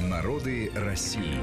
Народы 0.00 0.70
России. 0.74 1.38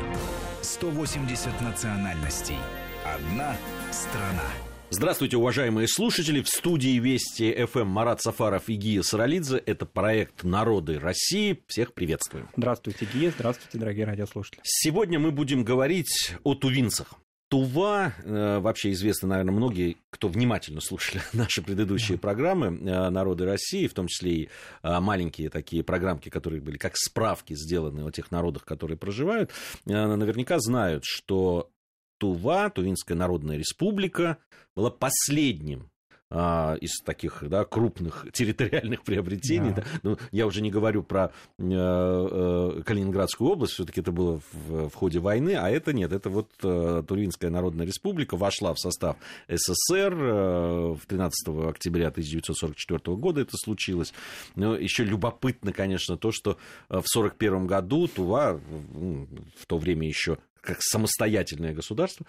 180 0.61 1.59
национальностей. 1.61 2.57
Одна 3.03 3.56
страна. 3.91 4.47
Здравствуйте, 4.91 5.38
уважаемые 5.38 5.88
слушатели. 5.88 6.40
В 6.44 6.47
студии 6.47 7.00
Вести 7.00 7.66
ФМ 7.66 7.88
Марат 7.88 8.21
Сафаров 8.21 8.70
и 8.70 8.76
Гия 8.76 9.02
Саралидзе. 9.02 9.58
Это 9.58 9.88
проект 9.88 10.44
«Народы 10.44 11.00
России». 11.00 11.63
Всех 11.68 11.96
приветствуем. 11.96 12.47
Здравствуйте, 12.55 13.08
Гия. 13.12 13.31
Здравствуйте, 13.31 13.79
дорогие 13.79 14.06
радиослушатели. 14.06 14.62
Сегодня 14.63 15.17
мы 15.17 15.31
будем 15.31 15.63
говорить 15.63 16.35
о 16.43 16.54
тувинцах. 16.54 17.15
Тува, 17.54 18.15
э, 18.23 18.57
вообще 18.57 18.93
известно, 18.93 19.27
наверное, 19.27 19.53
многие, 19.53 19.97
кто 20.09 20.27
внимательно 20.27 20.81
слушали 20.81 21.21
наши 21.33 21.61
предыдущие 21.61 22.17
программы 22.17 22.65
э, 22.65 23.09
«Народы 23.11 23.45
России», 23.45 23.85
в 23.85 23.93
том 23.93 24.07
числе 24.07 24.31
и 24.31 24.49
э, 24.81 24.99
маленькие 24.99 25.52
такие 25.52 25.84
программки, 25.84 26.29
которые 26.29 26.63
были 26.63 26.77
как 26.77 26.97
справки 26.97 27.53
сделаны 27.53 28.07
о 28.07 28.09
тех 28.09 28.31
народах, 28.31 28.66
которые 28.66 28.97
проживают, 28.97 29.52
наверняка 29.85 30.57
знают, 30.57 31.03
что 31.05 31.70
Тува, 32.17 32.71
Тувинская 32.71 33.16
Народная 33.16 33.57
Республика, 33.57 34.40
была 34.76 34.90
последним 34.90 35.91
а, 36.35 36.75
из 36.81 36.99
таких 36.99 37.43
да, 37.47 37.63
крупных 37.63 38.25
территориальных 38.33 39.03
приобретений. 39.03 39.69
Да. 39.69 39.83
Да. 39.83 39.83
Ну, 40.01 40.17
я 40.31 40.47
уже 40.47 40.61
не 40.61 40.71
говорю 40.71 41.03
про 41.03 41.25
э, 41.25 41.29
э, 41.59 42.81
Калининградскую 42.83 43.51
область, 43.51 43.73
все-таки 43.73 44.01
это 44.01 44.11
было 44.11 44.41
в, 44.51 44.89
в 44.89 44.93
ходе 44.95 45.19
войны, 45.19 45.55
а 45.55 45.69
это 45.69 45.93
нет, 45.93 46.11
это 46.11 46.31
вот 46.31 46.49
э, 46.63 47.03
Туринская 47.07 47.51
Народная 47.51 47.85
Республика 47.85 48.35
вошла 48.35 48.73
в 48.73 48.79
состав 48.79 49.17
СССР 49.47 50.13
э, 50.13 50.95
в 50.99 51.05
13 51.05 51.49
октября 51.69 52.07
1944 52.07 53.15
года 53.15 53.41
это 53.41 53.55
случилось. 53.55 54.11
Но 54.55 54.75
еще 54.75 55.03
любопытно, 55.03 55.71
конечно, 55.71 56.17
то, 56.17 56.31
что 56.31 56.57
в 56.89 57.05
1941 57.05 57.67
году 57.67 58.07
Тува, 58.07 58.53
в 58.53 59.65
то 59.67 59.77
время 59.77 60.07
еще 60.07 60.39
как 60.63 60.77
самостоятельное 60.81 61.73
государство 61.73 62.26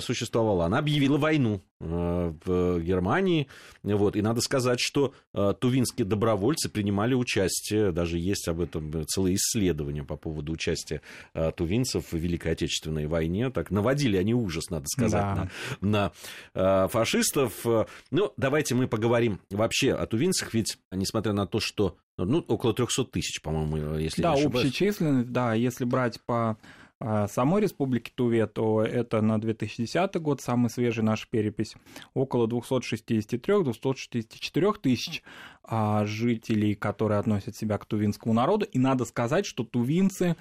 существовало, 0.00 0.66
она 0.66 0.78
объявила 0.78 1.16
войну 1.16 1.62
э, 1.80 2.34
в 2.44 2.80
Германии. 2.80 3.48
Вот. 3.82 4.16
И 4.16 4.22
надо 4.22 4.42
сказать, 4.42 4.80
что 4.80 5.14
э, 5.32 5.54
тувинские 5.58 6.04
добровольцы 6.04 6.68
принимали 6.68 7.14
участие, 7.14 7.90
даже 7.90 8.18
есть 8.18 8.48
об 8.48 8.60
этом 8.60 9.06
целые 9.06 9.36
исследования 9.36 10.04
по 10.04 10.16
поводу 10.16 10.52
участия 10.52 11.00
э, 11.32 11.52
тувинцев 11.56 12.12
в 12.12 12.16
Великой 12.16 12.52
Отечественной 12.52 13.06
войне. 13.06 13.48
Так 13.50 13.70
наводили 13.70 14.18
они 14.18 14.34
ужас, 14.34 14.68
надо 14.68 14.86
сказать, 14.86 15.22
да. 15.22 15.48
на, 15.80 16.12
на 16.52 16.88
фашистов. 16.88 17.64
Ну, 18.10 18.32
давайте 18.36 18.74
мы 18.74 18.88
поговорим 18.88 19.40
вообще 19.50 19.94
о 19.94 20.06
тувинцах, 20.06 20.52
ведь 20.52 20.78
несмотря 20.90 21.32
на 21.32 21.46
то, 21.46 21.60
что 21.60 21.96
ну, 22.18 22.44
около 22.46 22.74
300 22.74 23.04
тысяч, 23.04 23.40
по-моему, 23.40 23.96
если 23.96 24.20
да, 24.20 24.34
не 24.34 24.40
ошибаюсь. 24.40 24.52
Да, 24.52 24.68
общая 24.68 24.70
численность, 24.70 25.32
да, 25.32 25.54
если 25.54 25.84
брать 25.84 26.20
по 26.20 26.58
самой 27.00 27.62
республики 27.62 28.12
Туве, 28.14 28.46
то 28.46 28.82
это 28.82 29.22
на 29.22 29.40
2010 29.40 30.20
год, 30.20 30.42
самая 30.42 30.68
свежая 30.68 31.02
наша 31.04 31.26
перепись, 31.30 31.74
около 32.12 32.46
263-264 32.46 34.80
тысяч 34.80 35.22
а, 35.62 36.04
жителей, 36.04 36.74
которые 36.74 37.18
относят 37.18 37.56
себя 37.56 37.78
к 37.78 37.86
тувинскому 37.86 38.34
народу. 38.34 38.66
И 38.66 38.78
надо 38.78 39.06
сказать, 39.06 39.46
что 39.46 39.64
тувинцы 39.64 40.36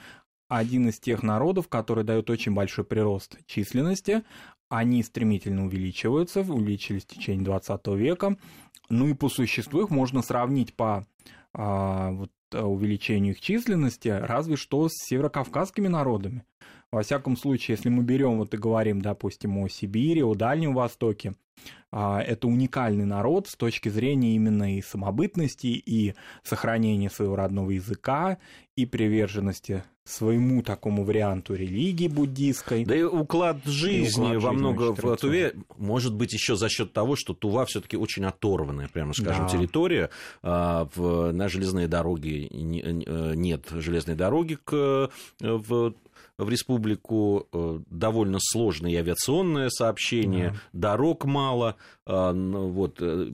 один 0.49 0.89
из 0.89 0.99
тех 0.99 1.23
народов, 1.23 1.69
который 1.69 2.03
дает 2.03 2.29
очень 2.29 2.53
большой 2.53 2.83
прирост 2.83 3.37
численности. 3.45 4.23
Они 4.67 5.01
стремительно 5.03 5.65
увеличиваются, 5.65 6.41
увеличились 6.41 7.03
в 7.03 7.07
течение 7.07 7.45
20 7.45 7.87
века. 7.89 8.35
Ну 8.89 9.07
и 9.07 9.13
по 9.13 9.29
существу 9.29 9.83
их 9.83 9.91
можно 9.91 10.21
сравнить 10.21 10.73
по 10.73 11.05
а, 11.53 12.11
вот, 12.11 12.31
увеличению 12.55 13.33
их 13.33 13.41
численности, 13.41 14.07
разве 14.07 14.55
что 14.55 14.87
с 14.89 14.93
северокавказскими 14.93 15.87
народами. 15.87 16.43
Во 16.91 17.03
всяком 17.03 17.37
случае, 17.37 17.75
если 17.75 17.89
мы 17.89 18.03
берем 18.03 18.37
вот 18.37 18.53
и 18.53 18.57
говорим, 18.57 19.01
допустим, 19.01 19.57
о 19.59 19.67
Сибири, 19.67 20.23
о 20.23 20.33
Дальнем 20.33 20.73
Востоке, 20.73 21.33
а, 21.91 22.21
это 22.21 22.47
уникальный 22.47 23.05
народ 23.05 23.47
с 23.47 23.55
точки 23.55 23.89
зрения 23.89 24.35
именно 24.35 24.77
и 24.77 24.81
самобытности, 24.81 25.67
и 25.67 26.13
сохранения 26.43 27.09
своего 27.09 27.35
родного 27.35 27.71
языка, 27.71 28.37
и 28.75 28.85
приверженности 28.85 29.83
своему 30.03 30.63
такому 30.63 31.03
варианту 31.03 31.53
религии 31.53 32.07
буддийской. 32.07 32.85
Да 32.85 32.95
и 32.95 33.03
уклад 33.03 33.63
жизни 33.65 34.33
и 34.33 34.37
уклад 34.37 34.43
во 34.43 34.51
много 34.53 34.93
в 34.93 35.17
Туве, 35.17 35.53
может 35.77 36.15
быть, 36.15 36.33
еще 36.33 36.55
за 36.55 36.69
счет 36.69 36.93
того, 36.93 37.15
что 37.15 37.33
Тува 37.33 37.65
все-таки 37.65 37.97
очень 37.97 38.25
оторванная, 38.25 38.87
прямо 38.87 39.13
скажем, 39.13 39.45
да. 39.45 39.49
территория. 39.49 40.09
А, 40.41 40.87
на 40.95 41.49
железные 41.49 41.87
дороги 41.87 42.47
нет 42.51 43.67
железной 43.71 44.15
дороги 44.15 44.57
к, 44.63 45.09
в 45.39 45.93
в 46.39 46.49
республику 46.49 47.47
э, 47.51 47.79
довольно 47.89 48.37
сложное 48.41 48.97
авиационное 48.97 49.69
сообщение, 49.69 50.55
да. 50.71 50.91
дорог 50.91 51.25
мало, 51.25 51.75
а, 52.05 52.31
вот, 52.33 53.01
э, 53.01 53.31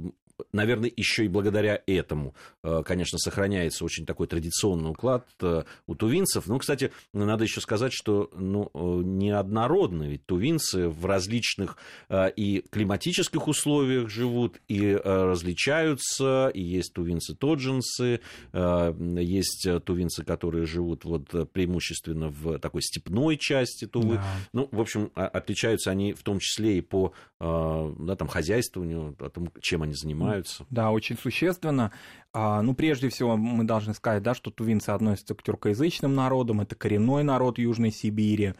наверное, 0.51 0.91
еще 0.95 1.25
и 1.25 1.27
благодаря 1.27 1.81
этому, 1.87 2.35
э, 2.63 2.83
конечно, 2.85 3.17
сохраняется 3.17 3.85
очень 3.85 4.05
такой 4.05 4.27
традиционный 4.27 4.89
уклад 4.89 5.27
э, 5.41 5.63
у 5.87 5.95
тувинцев. 5.95 6.47
Ну, 6.47 6.59
кстати, 6.59 6.91
надо 7.13 7.43
еще 7.43 7.61
сказать, 7.61 7.93
что 7.93 8.29
ну, 8.35 8.69
э, 8.73 8.77
неоднородно, 8.77 10.03
ведь 10.03 10.25
тувинцы 10.25 10.89
в 10.89 11.05
различных 11.05 11.77
и 12.11 12.63
климатических 12.69 13.47
условиях 13.47 14.09
живут, 14.09 14.59
и 14.67 14.95
различаются, 14.95 16.49
и 16.53 16.61
есть 16.61 16.93
тувинцы-тоджинцы, 16.93 18.21
есть 18.53 19.67
тувинцы, 19.83 20.23
которые 20.23 20.65
живут 20.65 21.05
вот 21.05 21.51
преимущественно 21.51 22.29
в 22.29 22.59
такой 22.59 22.81
степной 22.81 23.37
части 23.37 23.85
Тувы. 23.85 24.15
Да. 24.15 24.23
Ну, 24.53 24.69
в 24.71 24.79
общем, 24.79 25.11
отличаются 25.15 25.91
они 25.91 26.13
в 26.13 26.23
том 26.23 26.39
числе 26.39 26.77
и 26.77 26.81
по 26.81 27.13
да, 27.39 28.15
там, 28.15 28.27
хозяйствованию, 28.27 29.15
тому, 29.33 29.51
чем 29.61 29.83
они 29.83 29.93
занимаются 29.93 30.24
занимаются. 30.25 30.65
Да, 30.69 30.91
очень 30.91 31.17
существенно. 31.17 31.91
А, 32.33 32.61
ну, 32.61 32.73
прежде 32.73 33.09
всего, 33.09 33.37
мы 33.37 33.63
должны 33.63 33.93
сказать, 33.93 34.23
да, 34.23 34.33
что 34.33 34.51
тувинцы 34.51 34.89
относятся 34.89 35.35
к 35.35 35.43
тюркоязычным 35.43 36.13
народам, 36.13 36.61
это 36.61 36.75
коренной 36.75 37.23
народ 37.23 37.57
Южной 37.57 37.91
Сибири, 37.91 38.53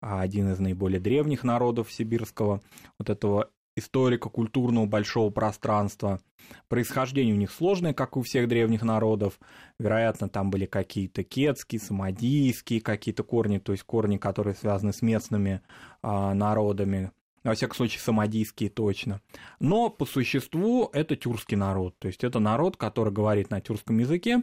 а, 0.00 0.20
один 0.20 0.50
из 0.50 0.58
наиболее 0.58 1.00
древних 1.00 1.44
народов 1.44 1.92
сибирского, 1.92 2.62
вот 2.98 3.10
этого 3.10 3.50
историко-культурного 3.76 4.86
большого 4.86 5.30
пространства. 5.30 6.20
Происхождение 6.68 7.34
у 7.34 7.38
них 7.38 7.50
сложное, 7.50 7.94
как 7.94 8.16
у 8.16 8.22
всех 8.22 8.48
древних 8.48 8.82
народов. 8.82 9.38
Вероятно, 9.78 10.28
там 10.28 10.50
были 10.50 10.66
какие-то 10.66 11.22
кетские, 11.22 11.80
самодийские 11.80 12.80
какие-то 12.80 13.22
корни, 13.22 13.58
то 13.58 13.72
есть 13.72 13.84
корни, 13.84 14.16
которые 14.16 14.54
связаны 14.54 14.92
с 14.92 15.02
местными 15.02 15.60
а, 16.02 16.34
народами, 16.34 17.12
во 17.44 17.54
всяком 17.54 17.76
случае, 17.76 18.00
самодийские 18.00 18.70
точно. 18.70 19.20
Но 19.60 19.90
по 19.90 20.06
существу 20.06 20.90
это 20.92 21.16
тюркский 21.16 21.56
народ, 21.56 21.98
то 21.98 22.08
есть 22.08 22.24
это 22.24 22.38
народ, 22.38 22.76
который 22.76 23.12
говорит 23.12 23.50
на 23.50 23.60
тюркском 23.60 23.98
языке, 23.98 24.42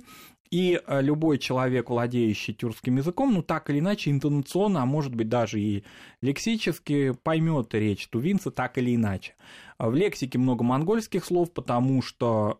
и 0.51 0.79
э, 0.85 1.01
любой 1.01 1.37
человек, 1.37 1.89
владеющий 1.89 2.53
тюркским 2.53 2.97
языком, 2.97 3.33
ну 3.33 3.41
так 3.41 3.69
или 3.69 3.79
иначе, 3.79 4.11
интонационно, 4.11 4.83
а 4.83 4.85
может 4.85 5.15
быть 5.15 5.27
даже 5.27 5.59
и 5.59 5.83
лексически 6.21 7.11
поймет 7.23 7.73
речь 7.73 8.07
тувинца 8.07 8.51
так 8.51 8.77
или 8.77 8.95
иначе. 8.95 9.33
В 9.79 9.93
лексике 9.93 10.37
много 10.37 10.63
монгольских 10.63 11.25
слов, 11.25 11.51
потому 11.51 12.01
что 12.01 12.57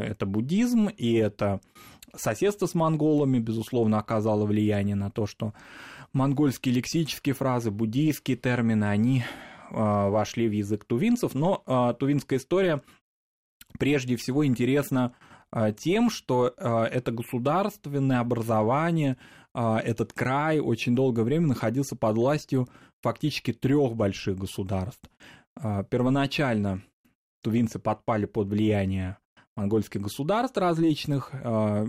э, 0.00 0.06
это 0.12 0.26
буддизм, 0.26 0.88
и 0.88 1.12
это 1.14 1.60
соседство 2.16 2.66
с 2.66 2.74
монголами, 2.74 3.38
безусловно, 3.38 3.98
оказало 3.98 4.46
влияние 4.46 4.96
на 4.96 5.10
то, 5.10 5.26
что 5.26 5.52
монгольские 6.12 6.74
лексические 6.74 7.34
фразы, 7.34 7.70
буддийские 7.70 8.36
термины, 8.36 8.84
они 8.84 9.24
вошли 9.74 10.48
в 10.48 10.52
язык 10.52 10.84
тувинцев, 10.84 11.34
но 11.34 11.62
а, 11.66 11.92
тувинская 11.94 12.38
история 12.38 12.80
прежде 13.78 14.16
всего 14.16 14.46
интересна 14.46 15.14
а, 15.50 15.72
тем, 15.72 16.10
что 16.10 16.54
это 16.56 17.10
государственное 17.12 18.20
образование, 18.20 19.16
этот 19.54 20.12
край 20.12 20.58
очень 20.58 20.96
долгое 20.96 21.22
время 21.22 21.46
находился 21.46 21.94
под 21.94 22.16
властью 22.16 22.68
фактически 23.02 23.52
трех 23.52 23.94
больших 23.94 24.36
государств. 24.36 25.08
Первоначально 25.90 26.82
тувинцы 27.40 27.78
подпали 27.78 28.24
под 28.24 28.48
влияние 28.48 29.16
монгольских 29.54 30.00
государств 30.00 30.56
различных 30.58 31.32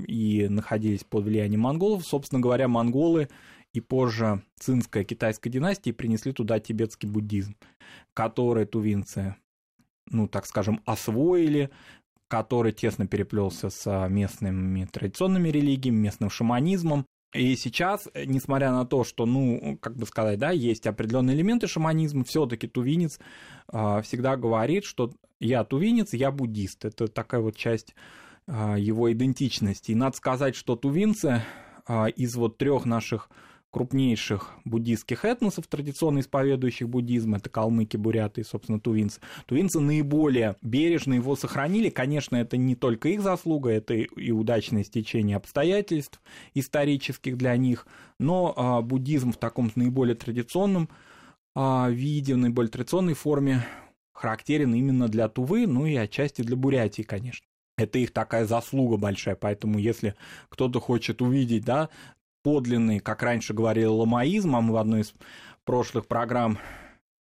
и 0.08 0.48
находились 0.48 1.04
под 1.04 1.24
влиянием 1.24 1.62
монголов. 1.62 2.06
Собственно 2.06 2.40
говоря, 2.40 2.68
монголы 2.68 3.30
и 3.76 3.82
позже 3.82 4.42
цинская 4.58 5.04
китайская 5.04 5.50
династия 5.50 5.94
принесли 5.94 6.32
туда 6.32 6.60
тибетский 6.62 7.10
буддизм, 7.10 7.58
который 8.14 8.66
тувинцы, 8.66 9.36
ну, 10.10 10.30
так 10.30 10.46
скажем, 10.46 10.82
освоили, 10.86 11.70
который 12.30 12.72
тесно 12.72 13.06
переплелся 13.06 13.70
с 13.70 14.08
местными 14.10 14.86
традиционными 14.86 15.50
религиями, 15.50 15.98
местным 15.98 16.30
шаманизмом. 16.30 17.06
И 17.34 17.58
сейчас, 17.58 18.08
несмотря 18.16 18.72
на 18.72 18.86
то, 18.86 19.04
что, 19.04 19.26
ну, 19.26 19.78
как 19.82 19.98
бы 19.98 20.06
сказать, 20.06 20.40
да, 20.40 20.52
есть 20.52 20.88
определенные 20.88 21.36
элементы 21.36 21.68
шаманизма, 21.68 22.24
все-таки 22.24 22.68
тувинец 22.68 23.20
э, 23.74 24.02
всегда 24.04 24.38
говорит, 24.38 24.86
что 24.86 25.12
я 25.42 25.66
тувинец, 25.66 26.14
я 26.14 26.32
буддист. 26.32 26.86
Это 26.86 27.10
такая 27.10 27.42
вот 27.42 27.58
часть 27.58 27.94
э, 28.48 28.76
его 28.78 29.12
идентичности. 29.12 29.92
И 29.92 29.96
надо 29.96 30.16
сказать, 30.16 30.56
что 30.56 30.78
тувинцы 30.78 31.44
из 32.16 32.36
вот 32.36 32.58
трех 32.58 32.86
наших 32.86 33.30
крупнейших 33.76 34.52
буддийских 34.64 35.26
этносов, 35.26 35.68
традиционно 35.68 36.20
исповедующих 36.20 36.88
буддизм, 36.88 37.36
это 37.36 37.50
калмыки, 37.50 37.98
буряты 37.98 38.40
и, 38.40 38.44
собственно, 38.46 38.80
тувинцы. 38.80 39.20
Тувинцы 39.48 39.82
наиболее 39.82 40.56
бережно 40.62 41.16
его 41.16 41.36
сохранили. 41.36 41.90
Конечно, 41.90 42.38
это 42.38 42.56
не 42.56 42.76
только 42.76 43.10
их 43.10 43.22
заслуга, 43.22 43.72
это 43.72 43.94
и 43.94 44.32
удачное 44.32 44.86
стечение 44.86 45.36
обстоятельств 45.36 46.22
исторических 46.54 47.36
для 47.38 47.58
них, 47.58 47.86
но 48.18 48.54
а, 48.56 48.82
буддизм 48.82 49.34
в 49.34 49.38
таком 49.38 49.70
наиболее 49.76 50.16
традиционном 50.16 50.88
а, 51.54 51.90
виде, 51.90 52.34
в 52.34 52.38
наиболее 52.38 52.72
традиционной 52.72 53.14
форме 53.14 53.66
характерен 54.14 54.74
именно 54.74 55.10
для 55.10 55.28
Тувы, 55.28 55.68
ну 55.68 55.86
и 55.86 55.96
отчасти 55.96 56.44
для 56.44 56.56
Бурятии, 56.56 57.02
конечно. 57.02 57.46
Это 57.78 58.00
их 58.00 58.12
такая 58.12 58.46
заслуга 58.46 58.96
большая, 58.96 59.36
поэтому 59.36 59.80
если 59.80 60.16
кто-то 60.48 60.80
хочет 60.80 61.22
увидеть, 61.22 61.66
да, 61.66 61.90
подлинный, 62.46 63.00
как 63.00 63.24
раньше 63.24 63.56
говорил, 63.56 63.96
ламаизм, 63.96 64.56
а 64.56 64.62
мы 64.62 64.74
в 64.74 64.78
одной 64.78 65.02
из 65.02 65.16
прошлых 65.64 66.06
программ 66.06 66.60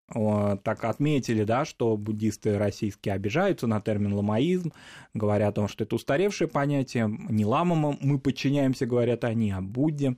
так 0.07 0.85
отметили, 0.85 1.45
да, 1.45 1.65
что 1.65 1.97
буддисты 1.97 2.59
российские 2.59 3.15
обижаются 3.15 3.67
на 3.67 3.81
термин 3.81 4.13
ламаизм, 4.13 4.75
говорят 5.15 5.49
о 5.49 5.53
том, 5.53 5.69
что 5.69 5.85
это 5.85 5.97
устаревшее 5.97 6.47
понятие, 6.47 7.09
не 7.31 7.47
ламам 7.47 7.97
мы 8.03 8.19
подчиняемся, 8.19 8.85
говорят 8.85 9.25
они, 9.25 9.51
а 9.51 9.63
Будде, 9.63 10.15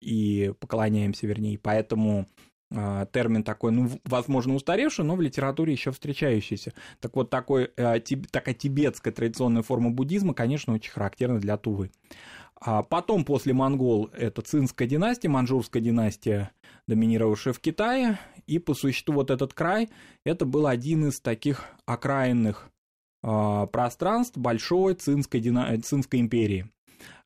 и 0.00 0.52
поклоняемся, 0.58 1.28
вернее, 1.28 1.56
поэтому 1.56 2.26
э, 2.72 3.06
термин 3.12 3.44
такой, 3.44 3.70
ну, 3.70 3.88
возможно, 4.04 4.56
устаревший, 4.56 5.04
но 5.04 5.14
в 5.14 5.20
литературе 5.20 5.72
еще 5.72 5.92
встречающийся. 5.92 6.72
Так 6.98 7.14
вот, 7.14 7.30
такой, 7.30 7.70
э, 7.76 8.00
такая 8.32 8.54
тибетская 8.56 9.12
традиционная 9.12 9.62
форма 9.62 9.90
буддизма, 9.90 10.34
конечно, 10.34 10.74
очень 10.74 10.90
характерна 10.90 11.38
для 11.38 11.56
Тувы. 11.56 11.92
А 12.62 12.82
потом, 12.82 13.24
после 13.24 13.54
монгол, 13.54 14.10
это 14.12 14.42
цинская 14.42 14.86
династия, 14.86 15.30
манчжурская 15.30 15.82
династия, 15.82 16.50
доминировавшая 16.86 17.54
в 17.54 17.60
Китае. 17.60 18.18
И 18.46 18.58
по 18.58 18.74
существу 18.74 19.14
вот 19.14 19.30
этот 19.30 19.54
край, 19.54 19.88
это 20.26 20.44
был 20.44 20.66
один 20.66 21.08
из 21.08 21.20
таких 21.20 21.64
окраинных 21.86 22.68
э, 23.22 23.66
пространств 23.72 24.36
большой 24.36 24.94
цинской, 24.94 25.40
дина... 25.40 25.80
цинской 25.80 26.20
империи. 26.20 26.70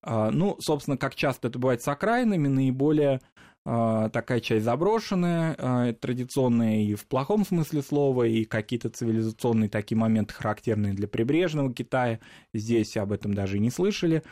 Э, 0.04 0.30
ну, 0.30 0.56
собственно, 0.60 0.96
как 0.96 1.16
часто 1.16 1.48
это 1.48 1.58
бывает 1.58 1.82
с 1.82 1.88
окраинами, 1.88 2.46
наиболее 2.46 3.20
э, 3.66 4.10
такая 4.12 4.38
часть 4.38 4.64
заброшенная, 4.64 5.56
э, 5.58 5.94
традиционная 5.94 6.82
и 6.84 6.94
в 6.94 7.06
плохом 7.06 7.44
смысле 7.44 7.82
слова, 7.82 8.22
и 8.22 8.44
какие-то 8.44 8.88
цивилизационные 8.88 9.68
такие 9.68 9.98
моменты, 9.98 10.32
характерные 10.32 10.92
для 10.92 11.08
прибрежного 11.08 11.74
Китая. 11.74 12.20
Здесь 12.52 12.96
об 12.96 13.10
этом 13.10 13.34
даже 13.34 13.56
и 13.56 13.60
не 13.60 13.70
слышали 13.70 14.22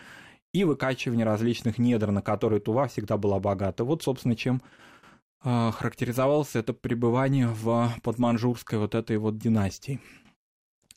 и 0.53 0.65
выкачивание 0.65 1.25
различных 1.25 1.79
недр, 1.79 2.11
на 2.11 2.23
которые 2.23 2.61
Тува 2.61 2.87
всегда 2.89 3.17
была 3.17 3.41
богата. 3.41 3.85
Вот, 3.85 4.03
собственно, 4.03 4.37
чем 4.37 4.63
э, 5.45 5.71
характеризовалось 5.73 6.55
это 6.55 6.75
пребывание 6.75 7.49
в 7.49 7.93
подманжурской 8.03 8.79
вот 8.79 8.95
этой 8.95 9.17
вот 9.17 9.39
династии. 9.39 10.01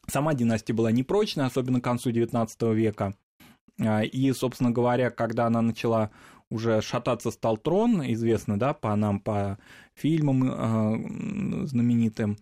Сама 0.07 0.33
династия 0.33 0.73
была 0.73 0.91
непрочная, 0.91 1.45
особенно 1.45 1.79
к 1.79 1.83
концу 1.83 2.11
XIX 2.11 2.73
века. 2.73 3.15
Э, 3.79 4.05
и, 4.05 4.31
собственно 4.33 4.71
говоря, 4.71 5.09
когда 5.09 5.45
она 5.47 5.61
начала 5.61 6.11
уже 6.49 6.81
шататься 6.81 7.31
стал 7.31 7.57
трон, 7.57 8.01
известно, 8.11 8.59
да, 8.59 8.73
по 8.73 8.93
нам, 8.95 9.21
по 9.21 9.57
фильмам 9.95 10.43
э, 11.63 11.67
знаменитым, 11.67 12.37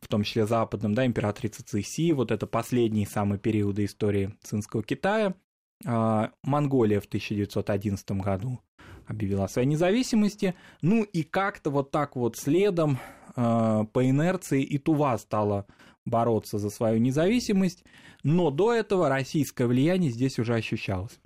в 0.00 0.06
том 0.06 0.22
числе 0.22 0.46
западным, 0.46 0.94
да, 0.94 1.04
императрица 1.04 1.64
Цисси, 1.64 2.12
вот 2.12 2.30
это 2.30 2.46
последние 2.46 3.06
самые 3.06 3.40
периоды 3.40 3.84
истории 3.84 4.32
цинского 4.44 4.84
Китая– 4.84 5.34
Монголия 5.84 7.00
в 7.00 7.06
1911 7.06 8.10
году 8.12 8.60
объявила 9.06 9.44
о 9.44 9.48
своей 9.48 9.68
независимости. 9.68 10.54
Ну 10.80 11.02
и 11.02 11.22
как-то 11.22 11.70
вот 11.70 11.90
так 11.90 12.16
вот 12.16 12.36
следом 12.36 12.98
а, 13.34 13.84
по 13.84 14.08
инерции 14.08 14.62
и 14.62 14.78
Тува 14.78 15.16
стала 15.18 15.66
бороться 16.04 16.58
за 16.58 16.70
свою 16.70 16.98
независимость, 16.98 17.84
но 18.24 18.50
до 18.50 18.72
этого 18.72 19.08
российское 19.08 19.66
влияние 19.66 20.10
здесь 20.10 20.38
уже 20.38 20.54
ощущалось. 20.54 21.18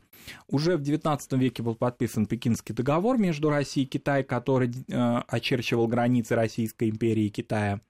Уже 0.48 0.76
в 0.76 0.82
XIX 0.82 1.20
веке 1.38 1.62
был 1.62 1.74
подписан 1.74 2.26
Пекинский 2.26 2.74
договор 2.74 3.16
между 3.16 3.48
Россией 3.48 3.86
и 3.86 3.88
Китаем, 3.88 4.24
который 4.24 4.70
э, 4.70 5.22
очерчивал 5.28 5.86
границы 5.86 6.34
Российской 6.34 6.90
империи 6.90 7.26
и 7.26 7.30
Китая. 7.30 7.80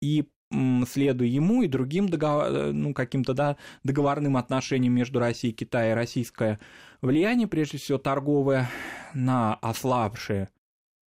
И 0.00 0.28
следуя 0.50 1.28
ему 1.28 1.62
и 1.62 1.68
другим 1.68 2.08
договор, 2.08 2.46
э, 2.46 2.72
ну, 2.72 2.94
каким-то 2.94 3.34
да, 3.34 3.56
договорным 3.84 4.36
отношениям 4.36 4.94
между 4.94 5.18
Россией 5.18 5.52
и 5.52 5.56
Китаем, 5.56 5.96
российское 5.96 6.58
влияние, 7.02 7.48
прежде 7.48 7.78
всего 7.78 7.98
торговое, 7.98 8.68
на 9.14 9.54
ослабшие, 9.54 10.48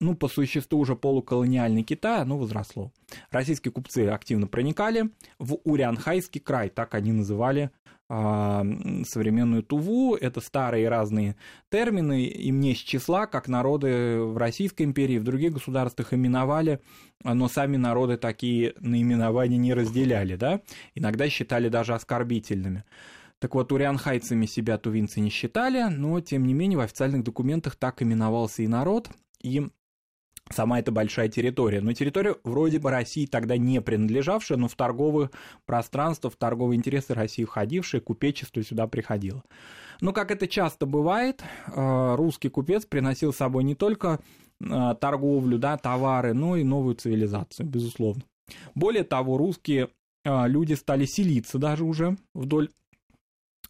ну, 0.01 0.15
по 0.15 0.27
существу 0.27 0.79
уже 0.79 0.95
полуколониальный 0.95 1.83
Китай, 1.83 2.21
оно 2.21 2.37
возросло. 2.37 2.91
Российские 3.29 3.71
купцы 3.71 4.07
активно 4.07 4.47
проникали 4.47 5.11
в 5.37 5.59
Урянхайский 5.63 6.41
край, 6.41 6.69
так 6.69 6.95
они 6.95 7.11
называли 7.11 7.69
а, 8.09 8.65
современную 9.05 9.63
Туву. 9.63 10.15
Это 10.15 10.41
старые 10.41 10.89
разные 10.89 11.35
термины, 11.69 12.25
и 12.25 12.51
мне 12.51 12.73
с 12.73 12.79
числа, 12.79 13.27
как 13.27 13.47
народы 13.47 14.17
в 14.19 14.37
Российской 14.37 14.83
империи, 14.83 15.19
в 15.19 15.23
других 15.23 15.53
государствах 15.53 16.13
именовали, 16.13 16.81
но 17.23 17.47
сами 17.47 17.77
народы 17.77 18.17
такие 18.17 18.73
наименования 18.79 19.57
не 19.57 19.73
разделяли, 19.73 20.35
да, 20.35 20.61
иногда 20.95 21.29
считали 21.29 21.69
даже 21.69 21.93
оскорбительными. 21.93 22.83
Так 23.37 23.55
вот, 23.55 23.71
урианхайцами 23.71 24.45
себя 24.45 24.77
тувинцы 24.77 25.19
не 25.19 25.29
считали, 25.29 25.83
но, 25.83 26.19
тем 26.21 26.45
не 26.45 26.53
менее, 26.53 26.77
в 26.77 26.81
официальных 26.81 27.23
документах 27.23 27.75
так 27.75 28.01
именовался 28.01 28.61
и 28.63 28.67
народ, 28.67 29.09
и 29.41 29.67
сама 30.53 30.79
эта 30.79 30.91
большая 30.91 31.29
территория. 31.29 31.81
Но 31.81 31.93
территория 31.93 32.35
вроде 32.43 32.79
бы 32.79 32.91
России 32.91 33.25
тогда 33.25 33.57
не 33.57 33.81
принадлежавшая, 33.81 34.57
но 34.57 34.67
в 34.67 34.75
торговые 34.75 35.29
пространства, 35.65 36.29
в 36.29 36.35
торговые 36.35 36.77
интересы 36.77 37.13
России 37.13 37.43
входившие, 37.43 38.01
купечество 38.01 38.63
сюда 38.63 38.87
приходило. 38.87 39.43
Но, 40.01 40.13
как 40.13 40.31
это 40.31 40.47
часто 40.47 40.85
бывает, 40.85 41.43
э, 41.67 42.15
русский 42.15 42.49
купец 42.49 42.85
приносил 42.85 43.33
с 43.33 43.37
собой 43.37 43.63
не 43.63 43.75
только 43.75 44.19
э, 44.59 44.95
торговлю, 44.99 45.59
да, 45.59 45.77
товары, 45.77 46.33
но 46.33 46.57
и 46.57 46.63
новую 46.63 46.95
цивилизацию, 46.95 47.67
безусловно. 47.67 48.23
Более 48.73 49.03
того, 49.03 49.37
русские 49.37 49.89
э, 50.25 50.47
люди 50.47 50.73
стали 50.73 51.05
селиться 51.05 51.59
даже 51.59 51.83
уже 51.83 52.17
вдоль 52.33 52.69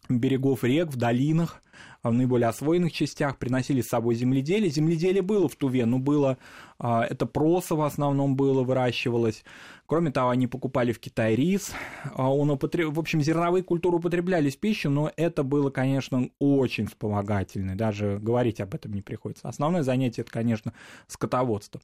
берегов 0.08 0.64
рек, 0.64 0.88
в 0.88 0.96
долинах, 0.96 1.62
в 2.10 2.14
наиболее 2.14 2.48
освоенных 2.48 2.92
частях, 2.92 3.38
приносили 3.38 3.80
с 3.80 3.88
собой 3.88 4.14
земледелие. 4.14 4.70
Земледелие 4.70 5.22
было 5.22 5.48
в 5.48 5.56
Туве, 5.56 5.86
но 5.86 5.98
было, 5.98 6.38
а, 6.78 7.04
это 7.04 7.26
проса 7.26 7.74
в 7.74 7.82
основном 7.82 8.34
было, 8.36 8.62
выращивалось. 8.62 9.44
Кроме 9.86 10.10
того, 10.10 10.30
они 10.30 10.46
покупали 10.46 10.92
в 10.92 10.98
Китае 10.98 11.36
рис. 11.36 11.72
А, 12.14 12.32
он 12.32 12.50
употреб... 12.50 12.88
В 12.88 12.98
общем, 12.98 13.20
зерновые 13.22 13.62
культуры 13.62 13.98
употреблялись 13.98 14.56
в 14.56 14.60
пищу, 14.60 14.90
но 14.90 15.12
это 15.16 15.42
было, 15.42 15.70
конечно, 15.70 16.28
очень 16.38 16.86
вспомогательно. 16.86 17.76
Даже 17.76 18.18
говорить 18.20 18.60
об 18.60 18.74
этом 18.74 18.92
не 18.92 19.02
приходится. 19.02 19.48
Основное 19.48 19.82
занятие, 19.82 20.22
это, 20.22 20.32
конечно, 20.32 20.72
скотоводство. 21.06 21.80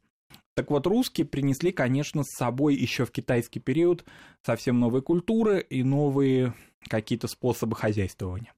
Так 0.54 0.70
вот, 0.70 0.88
русские 0.88 1.24
принесли, 1.24 1.70
конечно, 1.70 2.24
с 2.24 2.36
собой 2.36 2.74
еще 2.74 3.04
в 3.04 3.12
китайский 3.12 3.60
период 3.60 4.04
совсем 4.42 4.80
новые 4.80 5.02
культуры 5.02 5.60
и 5.60 5.84
новые 5.84 6.54
какие-то 6.88 7.28
способы 7.28 7.76
хозяйствования. 7.76 8.52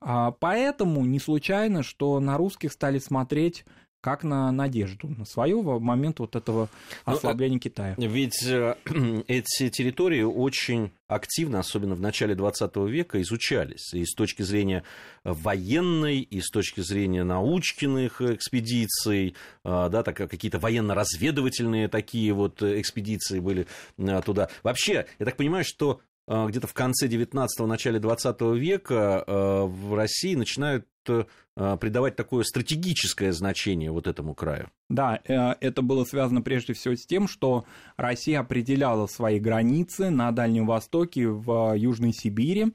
А, 0.00 0.32
поэтому 0.32 1.04
не 1.04 1.18
случайно, 1.18 1.82
что 1.82 2.20
на 2.20 2.36
русских 2.36 2.72
стали 2.72 2.98
смотреть 2.98 3.64
как 4.06 4.22
на 4.22 4.52
надежду, 4.52 5.08
на 5.08 5.24
свою 5.24 5.62
в 5.62 5.80
момент 5.80 6.20
вот 6.20 6.36
этого 6.36 6.68
ну, 7.06 7.12
ослабления 7.12 7.56
ну, 7.56 7.60
Китая. 7.60 7.94
Ведь 7.98 8.40
э, 8.46 8.76
эти 9.26 9.68
территории 9.68 10.22
очень 10.22 10.92
активно, 11.08 11.58
особенно 11.58 11.96
в 11.96 12.00
начале 12.00 12.36
20 12.36 12.76
века, 12.76 13.20
изучались 13.20 13.92
и 13.94 14.04
с 14.04 14.14
точки 14.14 14.42
зрения 14.42 14.84
военной, 15.24 16.20
и 16.20 16.40
с 16.40 16.50
точки 16.50 16.82
зрения 16.82 17.24
научных 17.24 18.22
экспедиций, 18.22 19.34
э, 19.64 19.88
да, 19.90 20.04
так, 20.04 20.16
какие-то 20.16 20.60
военно-разведывательные 20.60 21.88
такие 21.88 22.32
вот 22.32 22.62
экспедиции 22.62 23.40
были 23.40 23.66
э, 23.98 24.22
туда. 24.24 24.50
Вообще, 24.62 25.06
я 25.18 25.26
так 25.26 25.36
понимаю, 25.36 25.64
что 25.64 25.98
а, 25.98 26.04
где-то 26.28 26.66
в 26.66 26.74
конце 26.74 27.06
19-го, 27.06 27.66
начале 27.66 28.00
20 28.00 28.40
века 28.56 29.24
а, 29.26 29.64
в 29.64 29.94
России 29.94 30.34
начинают 30.34 30.86
а, 31.08 31.76
придавать 31.76 32.16
такое 32.16 32.42
стратегическое 32.42 33.32
значение 33.32 33.92
вот 33.92 34.08
этому 34.08 34.34
краю. 34.34 34.68
Да, 34.88 35.20
э, 35.24 35.54
это 35.60 35.82
было 35.82 36.04
связано 36.04 36.42
прежде 36.42 36.72
всего 36.72 36.96
с 36.96 37.06
тем, 37.06 37.28
что 37.28 37.64
Россия 37.96 38.40
определяла 38.40 39.06
свои 39.06 39.38
границы 39.38 40.10
на 40.10 40.32
Дальнем 40.32 40.66
Востоке, 40.66 41.28
в 41.28 41.74
Южной 41.76 42.12
Сибири, 42.12 42.72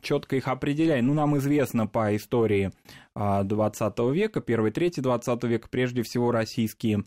четко 0.00 0.34
их 0.34 0.48
определяя. 0.48 1.00
Ну, 1.00 1.14
нам 1.14 1.36
известно 1.38 1.86
по 1.86 2.16
истории 2.16 2.72
20 3.14 3.98
века, 4.12 4.40
первой 4.40 4.72
трети 4.72 4.98
20 4.98 5.44
века, 5.44 5.68
прежде 5.70 6.02
всего 6.02 6.32
российские 6.32 7.04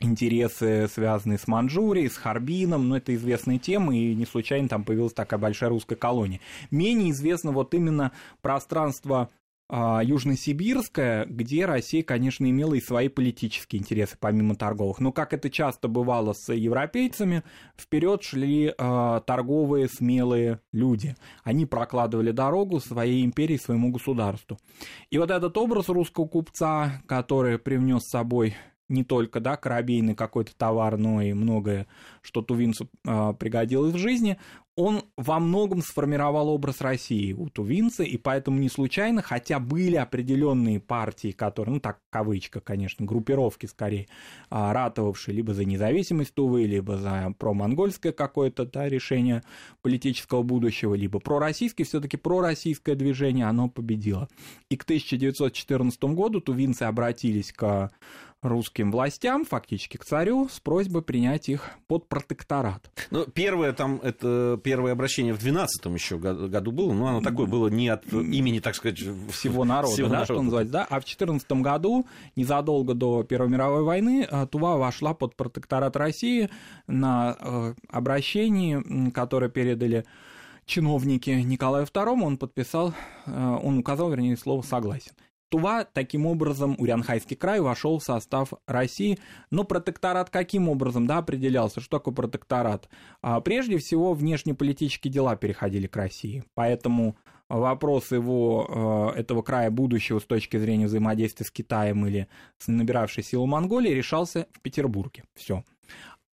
интересы, 0.00 0.88
связанные 0.92 1.38
с 1.38 1.46
Манчжурией, 1.46 2.10
с 2.10 2.16
Харбином, 2.16 2.88
но 2.88 2.98
это 2.98 3.14
известные 3.14 3.58
темы, 3.58 3.98
и 3.98 4.14
не 4.14 4.26
случайно 4.26 4.68
там 4.68 4.84
появилась 4.84 5.14
такая 5.14 5.40
большая 5.40 5.70
русская 5.70 5.96
колония. 5.96 6.40
Менее 6.70 7.10
известно 7.12 7.52
вот 7.52 7.72
именно 7.74 8.12
пространство 8.42 9.30
а, 9.68 10.00
Южносибирская, 10.04 11.26
где 11.26 11.66
Россия, 11.66 12.04
конечно, 12.04 12.48
имела 12.48 12.74
и 12.74 12.80
свои 12.80 13.08
политические 13.08 13.80
интересы, 13.80 14.16
помимо 14.20 14.54
торговых. 14.54 15.00
Но, 15.00 15.10
как 15.10 15.32
это 15.32 15.50
часто 15.50 15.88
бывало 15.88 16.34
с 16.34 16.52
европейцами, 16.52 17.42
вперед 17.76 18.22
шли 18.22 18.66
э, 18.76 19.20
торговые 19.26 19.88
смелые 19.88 20.60
люди. 20.72 21.16
Они 21.42 21.66
прокладывали 21.66 22.30
дорогу 22.30 22.78
своей 22.78 23.24
империи, 23.24 23.56
своему 23.56 23.90
государству. 23.90 24.58
И 25.10 25.18
вот 25.18 25.32
этот 25.32 25.56
образ 25.56 25.88
русского 25.88 26.26
купца, 26.26 27.02
который 27.06 27.58
привнес 27.58 28.04
с 28.04 28.10
собой 28.10 28.54
не 28.88 29.04
только 29.04 29.40
да, 29.40 29.56
корабейный 29.56 30.14
какой-то 30.14 30.54
товар, 30.56 30.96
но 30.96 31.20
и 31.20 31.32
многое, 31.32 31.86
что 32.22 32.42
тувинцу 32.42 32.88
э, 33.04 33.34
пригодилось 33.38 33.94
в 33.94 33.98
жизни, 33.98 34.38
он 34.76 35.04
во 35.16 35.40
многом 35.40 35.80
сформировал 35.80 36.50
образ 36.50 36.82
России 36.82 37.32
у 37.32 37.48
тувинца, 37.48 38.02
и 38.02 38.18
поэтому 38.18 38.58
не 38.58 38.68
случайно, 38.68 39.22
хотя 39.22 39.58
были 39.58 39.96
определенные 39.96 40.80
партии, 40.80 41.32
которые, 41.32 41.74
ну 41.76 41.80
так, 41.80 41.98
кавычка, 42.10 42.60
конечно, 42.60 43.06
группировки 43.06 43.64
скорее, 43.64 44.06
а, 44.50 44.74
ратовавшие 44.74 45.34
либо 45.34 45.54
за 45.54 45.64
независимость 45.64 46.34
Тувы, 46.34 46.66
либо 46.66 46.98
за 46.98 47.34
промонгольское 47.38 48.12
какое-то 48.12 48.66
да, 48.66 48.86
решение 48.86 49.42
политического 49.80 50.42
будущего, 50.42 50.94
либо 50.94 51.20
пророссийское, 51.20 51.86
все-таки 51.86 52.18
пророссийское 52.18 52.94
движение, 52.94 53.46
оно 53.46 53.70
победило. 53.70 54.28
И 54.70 54.76
к 54.76 54.82
1914 54.82 56.04
году 56.04 56.40
тувинцы 56.42 56.82
обратились 56.82 57.50
к 57.50 57.90
русским 58.42 58.92
властям, 58.92 59.44
фактически 59.44 59.96
к 59.96 60.04
царю, 60.04 60.48
с 60.48 60.60
просьбой 60.60 61.02
принять 61.02 61.48
их 61.48 61.70
под 61.86 62.08
протекторат. 62.08 62.90
Ну, 63.10 63.24
первое 63.26 63.72
там, 63.72 64.00
это 64.02 64.60
первое 64.62 64.92
обращение 64.92 65.32
в 65.32 65.38
12 65.38 65.86
еще 65.86 66.18
году 66.18 66.72
было, 66.72 66.92
но 66.92 67.08
оно 67.08 67.20
такое 67.20 67.46
было 67.46 67.68
не 67.68 67.88
от 67.88 68.06
имени, 68.12 68.60
так 68.60 68.74
сказать, 68.74 68.98
всего 69.30 69.64
народа, 69.64 69.92
всего 69.92 70.08
да, 70.08 70.14
народа. 70.14 70.34
что 70.34 70.42
называется, 70.42 70.72
да, 70.72 70.86
а 70.88 71.00
в 71.00 71.04
14 71.04 71.50
году, 71.52 72.06
незадолго 72.36 72.94
до 72.94 73.22
Первой 73.22 73.48
мировой 73.48 73.82
войны, 73.82 74.26
э, 74.30 74.46
Тува 74.46 74.76
вошла 74.76 75.14
под 75.14 75.36
протекторат 75.36 75.96
России 75.96 76.50
на 76.86 77.36
э, 77.38 77.74
обращении, 77.90 79.10
которое 79.10 79.50
передали 79.50 80.04
чиновники 80.66 81.30
Николаю 81.30 81.86
II, 81.86 82.22
он 82.22 82.36
подписал, 82.36 82.92
э, 83.26 83.58
он 83.62 83.78
указал, 83.78 84.10
вернее, 84.10 84.36
слово 84.36 84.62
«согласен». 84.62 85.12
Тува, 85.48 85.84
таким 85.84 86.26
образом, 86.26 86.74
Урянхайский 86.78 87.36
край 87.36 87.60
вошел 87.60 87.98
в 87.98 88.02
состав 88.02 88.52
России. 88.66 89.18
Но 89.50 89.64
протекторат 89.64 90.30
каким 90.30 90.68
образом 90.68 91.06
да, 91.06 91.18
определялся? 91.18 91.80
Что 91.80 91.98
такое 91.98 92.14
протекторат? 92.14 92.88
А, 93.22 93.40
прежде 93.40 93.78
всего, 93.78 94.12
внешнеполитические 94.12 95.12
дела 95.12 95.36
переходили 95.36 95.86
к 95.86 95.96
России. 95.96 96.44
Поэтому 96.54 97.16
вопрос 97.48 98.10
его, 98.10 99.12
э, 99.14 99.20
этого 99.20 99.42
края 99.42 99.70
будущего 99.70 100.18
с 100.18 100.24
точки 100.24 100.56
зрения 100.56 100.86
взаимодействия 100.86 101.46
с 101.46 101.50
Китаем 101.50 102.04
или 102.06 102.28
с 102.58 102.66
набиравшей 102.66 103.22
силу 103.22 103.46
Монголии 103.46 103.90
решался 103.90 104.48
в 104.52 104.60
Петербурге. 104.60 105.22
Все. 105.34 105.62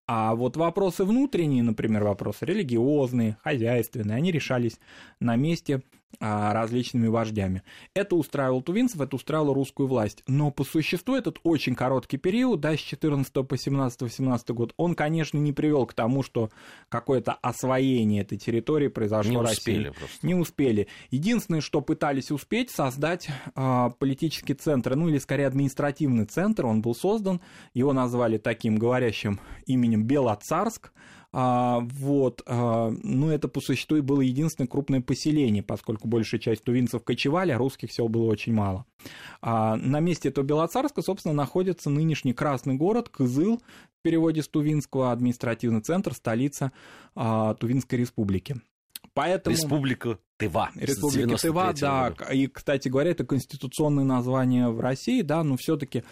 А 0.06 0.36
вот 0.36 0.58
вопросы 0.58 1.06
внутренние, 1.06 1.64
например, 1.64 2.04
вопросы 2.04 2.46
религиозные, 2.46 3.38
хозяйственные, 3.42 4.18
они 4.18 4.32
решались 4.32 4.80
на 5.20 5.36
месте 5.38 5.76
а, 5.78 5.82
различными 6.20 7.08
вождями. 7.08 7.64
Это 7.94 8.16
устраивало 8.16 8.62
тувинцев, 8.62 9.02
это 9.02 9.16
устраивало 9.16 9.54
русскую 9.54 9.88
власть. 9.88 10.24
Но 10.28 10.52
по 10.52 10.64
существу 10.64 11.16
этот 11.16 11.40
очень 11.44 11.76
короткий 11.76 12.18
период, 12.18 12.60
да, 12.60 12.76
с 12.76 12.80
14 12.80 13.34
по 13.34 13.56
17-18 13.56 14.54
год, 14.54 14.74
он, 14.78 14.96
конечно, 14.96 15.38
не 15.38 15.54
привел 15.54 15.86
к 15.86 15.94
тому, 15.94 16.24
что 16.24 16.50
какое-то 16.90 17.34
освоение 17.34 18.22
этой 18.22 18.38
территории 18.38 18.88
произошло 18.88 19.32
не 19.32 19.38
в 19.38 19.42
России. 19.42 19.90
просто. 19.90 20.26
Не 20.26 20.36
успели. 20.36 20.88
Единственное, 21.12 21.62
что 21.62 21.82
пытались 21.82 22.32
успеть, 22.32 22.70
создать 22.70 23.28
э, 23.56 23.90
политический 24.00 24.54
центр, 24.54 24.96
ну 24.96 25.10
или 25.10 25.18
скорее 25.18 25.48
административный 25.48 26.26
центр, 26.26 26.66
он 26.66 26.82
был 26.82 26.96
создан, 26.96 27.42
его 27.74 27.94
назвали 27.94 28.38
таким 28.38 28.78
говорящим 28.78 29.40
именем 29.66 30.04
Белоцарск, 30.04 30.92
а, 31.36 31.80
вот, 31.80 32.44
а, 32.46 32.92
ну, 33.02 33.30
это 33.30 33.48
по 33.48 33.60
существу 33.60 33.98
и 33.98 34.02
было 34.02 34.22
единственное 34.22 34.68
крупное 34.68 35.02
поселение, 35.02 35.64
поскольку 35.64 36.08
большая 36.08 36.40
часть 36.40 36.64
тувинцев 36.64 37.04
кочевали, 37.04 37.52
а 37.52 37.58
русских 37.58 37.90
всего 37.90 38.08
было 38.08 38.26
очень 38.26 38.54
мало. 38.54 38.86
А, 39.42 39.76
на 39.76 40.00
месте 40.00 40.30
этого 40.30 40.46
Белоцарска, 40.46 41.02
собственно, 41.02 41.34
находится 41.34 41.90
нынешний 41.90 42.34
Красный 42.34 42.76
город, 42.76 43.10
Кызыл, 43.10 43.58
в 43.58 44.04
переводе 44.04 44.44
с 44.44 44.48
тувинского, 44.48 45.12
административный 45.12 45.82
центр, 45.82 46.14
столица 46.14 46.72
а, 47.16 47.56
Тувинской 47.56 47.98
республики. 47.98 48.58
Поэтому... 49.16 49.56
Республика 49.56 50.20
Тыва. 50.38 50.70
Республика 50.76 51.38
Тыва, 51.38 51.74
да. 51.74 52.14
И, 52.32 52.46
кстати 52.48 52.90
говоря, 52.90 53.12
это 53.12 53.26
конституционное 53.26 54.04
название 54.04 54.70
в 54.70 54.80
России, 54.80 55.22
да, 55.22 55.44
но 55.44 55.58
все-таки 55.58 56.04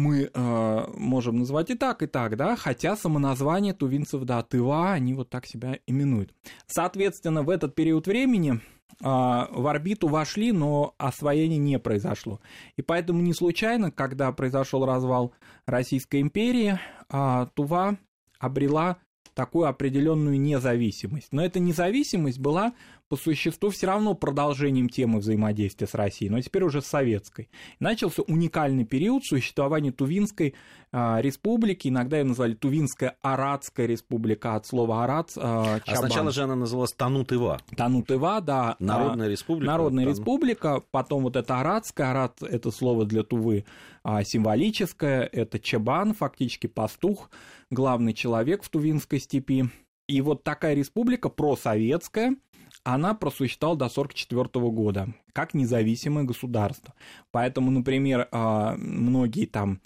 мы 0.00 0.30
э, 0.32 0.84
можем 0.96 1.38
назвать 1.38 1.70
и 1.70 1.74
так, 1.74 2.02
и 2.02 2.06
так, 2.06 2.36
да, 2.36 2.56
хотя 2.56 2.96
самоназвание 2.96 3.74
тувинцев, 3.74 4.22
да, 4.24 4.42
Тыва, 4.42 4.92
они 4.92 5.14
вот 5.14 5.30
так 5.30 5.46
себя 5.46 5.78
именуют. 5.86 6.34
Соответственно, 6.66 7.42
в 7.42 7.50
этот 7.50 7.74
период 7.74 8.06
времени 8.06 8.54
э, 8.54 8.58
в 9.00 9.66
орбиту 9.68 10.08
вошли, 10.08 10.52
но 10.52 10.94
освоение 10.98 11.58
не 11.58 11.78
произошло. 11.78 12.40
И 12.76 12.82
поэтому 12.82 13.20
не 13.20 13.34
случайно, 13.34 13.90
когда 13.90 14.32
произошел 14.32 14.84
развал 14.84 15.32
Российской 15.66 16.20
империи, 16.20 16.78
э, 17.10 17.46
Тува 17.54 17.98
обрела 18.38 18.96
такую 19.34 19.66
определенную 19.66 20.40
независимость. 20.40 21.28
Но 21.32 21.44
эта 21.44 21.60
независимость 21.60 22.38
была 22.38 22.72
по 23.10 23.16
существу 23.16 23.70
все 23.70 23.88
равно 23.88 24.14
продолжением 24.14 24.88
темы 24.88 25.18
взаимодействия 25.18 25.88
с 25.88 25.94
Россией, 25.94 26.30
но 26.30 26.40
теперь 26.40 26.62
уже 26.62 26.80
с 26.80 26.86
советской. 26.86 27.50
Начался 27.80 28.22
уникальный 28.22 28.84
период 28.84 29.24
существования 29.24 29.90
Тувинской 29.90 30.54
э, 30.92 31.16
республики, 31.20 31.88
иногда 31.88 32.18
ее 32.18 32.24
называли 32.24 32.54
Тувинская 32.54 33.16
Арадская 33.20 33.86
республика 33.86 34.54
от 34.54 34.64
слова 34.64 35.02
Арат. 35.02 35.32
Э, 35.36 35.80
а 35.84 35.96
сначала 35.96 36.30
же 36.30 36.44
она 36.44 36.54
называлась 36.54 36.92
Танут-Ива. 36.92 37.60
Танут-Ива, 37.76 38.40
да. 38.40 38.76
Народная 38.78 39.26
республика. 39.26 39.72
Народная 39.72 40.04
Тану... 40.04 40.16
республика, 40.16 40.82
потом 40.92 41.24
вот 41.24 41.34
это 41.34 41.58
Арадская, 41.58 42.12
Арат 42.12 42.40
это 42.42 42.70
слово 42.70 43.06
для 43.06 43.24
Тувы 43.24 43.64
э, 44.04 44.22
символическое, 44.22 45.24
это 45.24 45.58
Чебан, 45.58 46.14
фактически 46.14 46.68
пастух, 46.68 47.28
главный 47.70 48.14
человек 48.14 48.62
в 48.62 48.68
Тувинской 48.68 49.18
степи. 49.18 49.68
И 50.06 50.20
вот 50.20 50.44
такая 50.44 50.74
республика 50.74 51.28
просоветская, 51.28 52.36
она 52.84 53.14
просуществовала 53.14 53.78
до 53.78 53.86
1944 53.86 54.70
года 54.70 55.08
как 55.32 55.54
независимое 55.54 56.24
государство. 56.24 56.94
Поэтому, 57.30 57.70
например, 57.70 58.28
а, 58.32 58.74
многие 58.76 59.46
там 59.46 59.80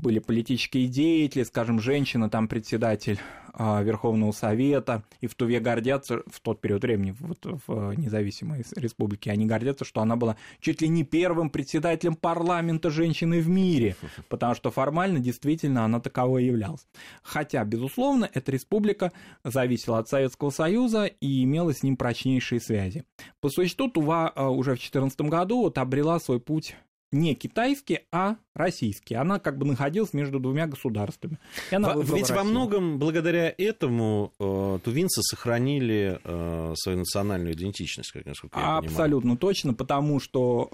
были 0.00 0.18
политические 0.18 0.88
деятели, 0.88 1.42
скажем, 1.44 1.80
женщина, 1.80 2.28
там 2.28 2.48
председатель 2.48 3.18
а, 3.52 3.82
Верховного 3.82 4.32
Совета, 4.32 5.02
и 5.20 5.26
в 5.26 5.34
Туве 5.34 5.60
гордятся, 5.60 6.22
в 6.26 6.40
тот 6.40 6.60
период 6.60 6.82
времени, 6.82 7.14
вот 7.20 7.38
в 7.66 7.92
независимой 7.94 8.64
республике, 8.76 9.30
они 9.30 9.46
гордятся, 9.46 9.84
что 9.84 10.00
она 10.00 10.16
была 10.16 10.36
чуть 10.60 10.80
ли 10.80 10.88
не 10.88 11.04
первым 11.04 11.50
председателем 11.50 12.14
парламента 12.14 12.90
женщины 12.90 13.40
в 13.40 13.48
мире, 13.48 13.96
потому 14.28 14.54
что 14.54 14.70
формально 14.70 15.18
действительно 15.18 15.84
она 15.84 16.00
таковой 16.00 16.44
являлась. 16.44 16.86
Хотя, 17.22 17.64
безусловно, 17.64 18.28
эта 18.32 18.52
республика 18.52 19.12
зависела 19.44 19.98
от 19.98 20.08
Советского 20.08 20.50
Союза 20.50 21.06
и 21.06 21.44
имела 21.44 21.74
с 21.74 21.82
ним 21.82 21.96
прочнейшие 21.96 22.60
связи. 22.60 23.04
По 23.40 23.50
существу 23.50 23.88
Тува 23.88 24.32
а, 24.34 24.50
уже 24.50 24.72
в 24.72 24.80
2014 24.80 25.20
году 25.22 25.62
вот 25.62 25.78
обрела 25.78 26.20
свой 26.20 26.40
путь 26.40 26.76
не 27.12 27.34
китайский, 27.34 28.00
а 28.12 28.36
российский. 28.54 29.14
Она 29.14 29.38
как 29.40 29.58
бы 29.58 29.66
находилась 29.66 30.12
между 30.12 30.38
двумя 30.38 30.66
государствами. 30.66 31.38
И 31.70 31.74
она 31.74 31.94
Ведь 31.94 32.10
Россию. 32.10 32.38
во 32.38 32.44
многом 32.44 32.98
благодаря 32.98 33.52
этому 33.56 34.32
э, 34.38 34.78
тувинцы 34.84 35.20
сохранили 35.22 36.20
э, 36.22 36.74
свою 36.76 36.98
национальную 36.98 37.54
идентичность, 37.54 38.12
как 38.12 38.26
насколько 38.26 38.60
я 38.60 38.76
Абсолютно 38.76 39.20
понимаю. 39.20 39.38
Точно, 39.38 39.74
потому 39.74 40.20
что 40.20 40.68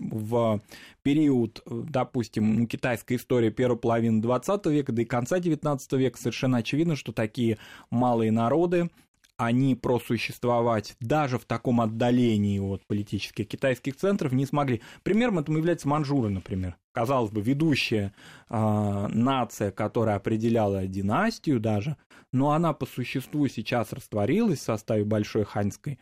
э, 0.00 0.16
в 0.16 0.60
период, 1.02 1.62
допустим, 1.66 2.60
ну, 2.60 2.66
китайской 2.66 3.16
истории 3.16 3.50
первой 3.50 3.78
половины 3.78 4.20
20 4.20 4.66
века, 4.66 4.92
да 4.92 5.02
и 5.02 5.04
конца 5.04 5.38
19 5.38 5.92
века 5.92 6.18
совершенно 6.18 6.58
очевидно, 6.58 6.96
что 6.96 7.12
такие 7.12 7.58
малые 7.90 8.32
народы, 8.32 8.90
они 9.38 9.76
просуществовать 9.76 10.96
даже 11.00 11.38
в 11.38 11.44
таком 11.44 11.80
отдалении 11.80 12.58
от 12.58 12.84
политических 12.86 13.46
китайских 13.46 13.96
центров 13.96 14.32
не 14.32 14.44
смогли. 14.44 14.82
Примером 15.04 15.38
этому 15.38 15.58
является 15.58 15.88
манжуры, 15.88 16.28
например. 16.28 16.76
Казалось 16.92 17.30
бы, 17.30 17.40
ведущая 17.40 18.12
э, 18.50 19.06
нация, 19.08 19.70
которая 19.70 20.16
определяла 20.16 20.86
династию 20.88 21.60
даже, 21.60 21.96
но 22.32 22.50
она 22.50 22.72
по 22.72 22.84
существу 22.84 23.46
сейчас 23.46 23.92
растворилась 23.92 24.58
в 24.58 24.62
составе 24.62 25.04
большой 25.04 25.44
ханьской 25.44 26.00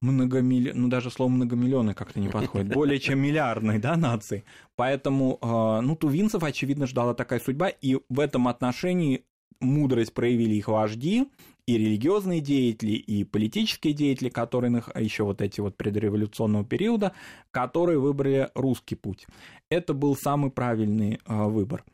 многомиллион, 0.00 0.80
ну 0.80 0.88
даже 0.88 1.10
слово 1.10 1.30
многомиллионной 1.30 1.94
как-то 1.94 2.20
не 2.20 2.28
подходит, 2.28 2.72
более 2.72 3.00
чем 3.00 3.18
миллиардной, 3.18 3.78
да, 3.80 3.96
нации. 3.96 4.44
Поэтому, 4.76 5.38
э, 5.42 5.80
ну, 5.80 5.96
тувинцев, 5.96 6.44
очевидно, 6.44 6.86
ждала 6.86 7.14
такая 7.14 7.40
судьба, 7.40 7.68
и 7.68 7.98
в 8.08 8.20
этом 8.20 8.46
отношении 8.46 9.24
мудрость 9.58 10.14
проявили 10.14 10.54
их 10.54 10.68
вожди, 10.68 11.26
и 11.68 11.76
религиозные 11.76 12.40
деятели, 12.40 12.92
и 12.92 13.24
политические 13.24 13.92
деятели, 13.92 14.30
которые 14.30 14.82
еще 14.98 15.24
вот 15.24 15.42
эти 15.42 15.60
вот 15.60 15.76
предреволюционного 15.76 16.64
периода, 16.64 17.12
которые 17.50 17.98
выбрали 17.98 18.48
русский 18.54 18.94
путь. 18.94 19.26
Это 19.68 19.92
был 19.92 20.16
самый 20.16 20.50
правильный 20.50 21.20
выбор 21.26 21.84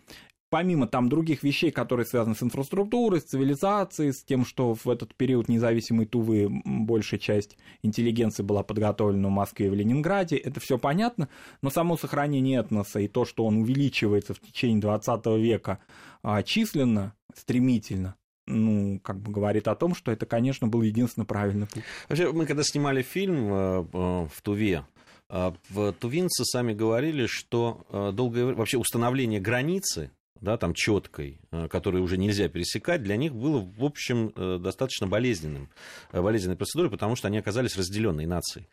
помимо 0.54 0.86
там 0.86 1.08
других 1.08 1.42
вещей, 1.42 1.72
которые 1.72 2.06
связаны 2.06 2.36
с 2.36 2.42
инфраструктурой, 2.44 3.20
с 3.20 3.24
цивилизацией, 3.24 4.12
с 4.12 4.22
тем, 4.22 4.44
что 4.46 4.74
в 4.74 4.88
этот 4.88 5.12
период 5.16 5.48
независимой 5.48 6.06
Тувы 6.06 6.48
большая 6.64 7.18
часть 7.18 7.58
интеллигенции 7.82 8.44
была 8.44 8.62
подготовлена 8.62 9.26
в 9.26 9.32
Москве 9.32 9.66
и 9.66 9.70
в 9.70 9.74
Ленинграде, 9.74 10.36
это 10.36 10.60
все 10.60 10.78
понятно, 10.78 11.28
но 11.60 11.70
само 11.70 11.96
сохранение 11.96 12.60
этноса 12.60 13.00
и 13.00 13.08
то, 13.08 13.24
что 13.24 13.44
он 13.44 13.56
увеличивается 13.56 14.32
в 14.32 14.38
течение 14.38 14.80
20 14.80 15.26
века 15.38 15.80
а, 16.22 16.44
численно, 16.44 17.14
стремительно, 17.34 18.14
ну, 18.46 19.00
как 19.00 19.20
бы 19.20 19.32
говорит 19.32 19.68
о 19.68 19.74
том, 19.74 19.94
что 19.94 20.12
это, 20.12 20.26
конечно, 20.26 20.68
был 20.68 20.82
единственно 20.82 21.24
правильный 21.24 21.66
путь. 21.66 21.82
Вообще, 22.08 22.32
мы 22.32 22.46
когда 22.46 22.62
снимали 22.62 23.02
фильм 23.02 23.52
э, 23.52 23.84
э, 23.92 24.28
в 24.32 24.42
Туве, 24.42 24.84
э, 25.30 25.52
в 25.70 25.92
тувинцы 25.92 26.44
сами 26.44 26.74
говорили, 26.74 27.26
что 27.26 27.86
долгое 28.14 28.54
вообще 28.54 28.78
установление 28.78 29.40
границы 29.40 30.10
да, 30.44 30.56
там 30.56 30.74
четкой, 30.74 31.40
э, 31.50 31.66
которую 31.68 32.04
уже 32.04 32.16
нельзя 32.16 32.48
пересекать, 32.48 33.02
для 33.02 33.16
них 33.16 33.34
было, 33.34 33.58
в 33.58 33.84
общем, 33.84 34.32
э, 34.36 34.58
достаточно 34.60 35.06
болезненным, 35.06 35.70
э, 36.12 36.22
болезненной 36.22 36.56
процедурой, 36.56 36.90
потому 36.90 37.16
что 37.16 37.28
они 37.28 37.38
оказались 37.38 37.76
разделенной 37.76 38.26
нацией. 38.26 38.68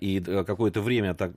И 0.00 0.20
какое-то 0.20 0.82
время, 0.82 1.14
так, 1.14 1.32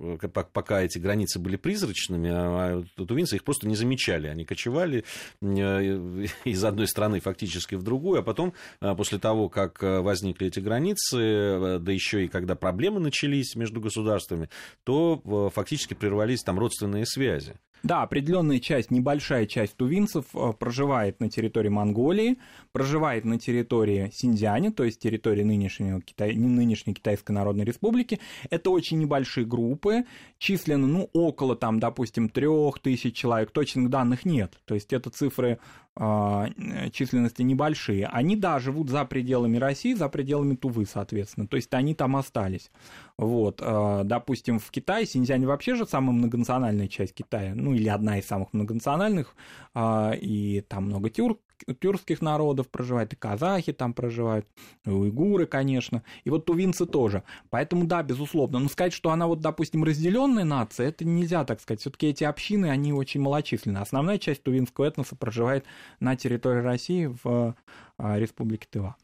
пока 0.51 0.81
эти 0.81 0.97
границы 0.97 1.39
были 1.39 1.55
призрачными, 1.55 2.29
а 2.33 2.83
тувинцы 2.95 3.35
их 3.35 3.43
просто 3.43 3.67
не 3.67 3.75
замечали. 3.75 4.27
Они 4.27 4.43
кочевали 4.43 5.05
из 5.41 6.63
одной 6.63 6.87
страны 6.87 7.19
фактически 7.19 7.75
в 7.75 7.83
другую, 7.83 8.19
а 8.19 8.23
потом, 8.23 8.53
после 8.79 9.19
того, 9.19 9.49
как 9.49 9.81
возникли 9.81 10.47
эти 10.47 10.59
границы, 10.59 11.79
да 11.79 11.91
еще 11.91 12.25
и 12.25 12.27
когда 12.27 12.55
проблемы 12.55 12.99
начались 12.99 13.55
между 13.55 13.79
государствами, 13.79 14.49
то 14.83 15.51
фактически 15.53 15.93
прервались 15.93 16.41
там 16.41 16.57
родственные 16.57 17.05
связи. 17.05 17.55
Да, 17.83 18.01
определенная 18.01 18.59
часть, 18.59 18.91
небольшая 18.91 19.45
часть 19.45 19.58
тувинцев 19.67 20.25
э, 20.33 20.53
проживает 20.57 21.19
на 21.19 21.29
территории 21.29 21.69
Монголии, 21.69 22.37
проживает 22.71 23.25
на 23.25 23.39
территории 23.39 24.09
Синьцзяня, 24.13 24.71
то 24.71 24.83
есть 24.83 24.99
территории 24.99 25.43
нынешнего 25.43 26.01
Китай, 26.01 26.35
нынешней 26.35 26.93
Китайской 26.93 27.31
Народной 27.31 27.65
Республики. 27.65 28.19
Это 28.49 28.69
очень 28.69 28.99
небольшие 28.99 29.45
группы, 29.45 30.05
численно, 30.37 30.87
ну, 30.87 31.09
около, 31.13 31.55
там, 31.55 31.79
допустим, 31.79 32.29
трех 32.29 32.79
тысяч 32.79 33.15
человек, 33.15 33.51
точных 33.51 33.89
данных 33.89 34.25
нет. 34.25 34.53
То 34.65 34.75
есть 34.75 34.93
это 34.93 35.09
цифры 35.09 35.59
численности 36.93 37.41
небольшие, 37.41 38.07
они, 38.07 38.37
да, 38.37 38.59
живут 38.59 38.89
за 38.89 39.03
пределами 39.03 39.57
России, 39.57 39.93
за 39.93 40.07
пределами 40.07 40.55
Тувы, 40.55 40.85
соответственно, 40.85 41.45
то 41.45 41.57
есть 41.57 41.73
они 41.73 41.93
там 41.93 42.15
остались. 42.15 42.71
Вот, 43.17 43.59
а, 43.61 44.05
допустим, 44.05 44.59
в 44.59 44.71
Китае 44.71 45.05
Синьцзянь 45.05 45.45
вообще 45.45 45.75
же 45.75 45.85
самая 45.85 46.13
многонациональная 46.13 46.87
часть 46.87 47.13
Китая, 47.13 47.53
ну 47.53 47.73
или 47.73 47.89
одна 47.89 48.17
из 48.17 48.25
самых 48.25 48.53
многонациональных, 48.53 49.35
а, 49.73 50.13
и 50.13 50.61
там 50.61 50.85
много 50.85 51.09
тюрк, 51.09 51.39
тюркских 51.79 52.21
народов 52.21 52.69
проживает, 52.69 53.13
и 53.13 53.15
казахи 53.15 53.73
там 53.73 53.93
проживают, 53.93 54.47
и 54.85 54.89
уйгуры, 54.89 55.45
конечно, 55.45 56.03
и 56.23 56.29
вот 56.29 56.45
тувинцы 56.45 56.85
тоже. 56.85 57.23
Поэтому, 57.49 57.85
да, 57.85 58.03
безусловно, 58.03 58.59
но 58.59 58.69
сказать, 58.69 58.93
что 58.93 59.11
она 59.11 59.27
вот, 59.27 59.41
допустим, 59.41 59.83
разделенная 59.83 60.43
нация, 60.43 60.89
это 60.89 61.05
нельзя 61.05 61.43
так 61.45 61.61
сказать. 61.61 61.81
Все-таки 61.81 62.07
эти 62.07 62.23
общины, 62.23 62.69
они 62.69 62.93
очень 62.93 63.21
малочисленны. 63.21 63.77
Основная 63.77 64.17
часть 64.17 64.43
тувинского 64.43 64.85
этноса 64.85 65.15
проживает 65.15 65.65
на 65.99 66.15
территории 66.15 66.61
России 66.61 67.13
в 67.23 67.55
а, 67.97 68.19
Республике 68.19 68.67
Тыва. 68.69 68.95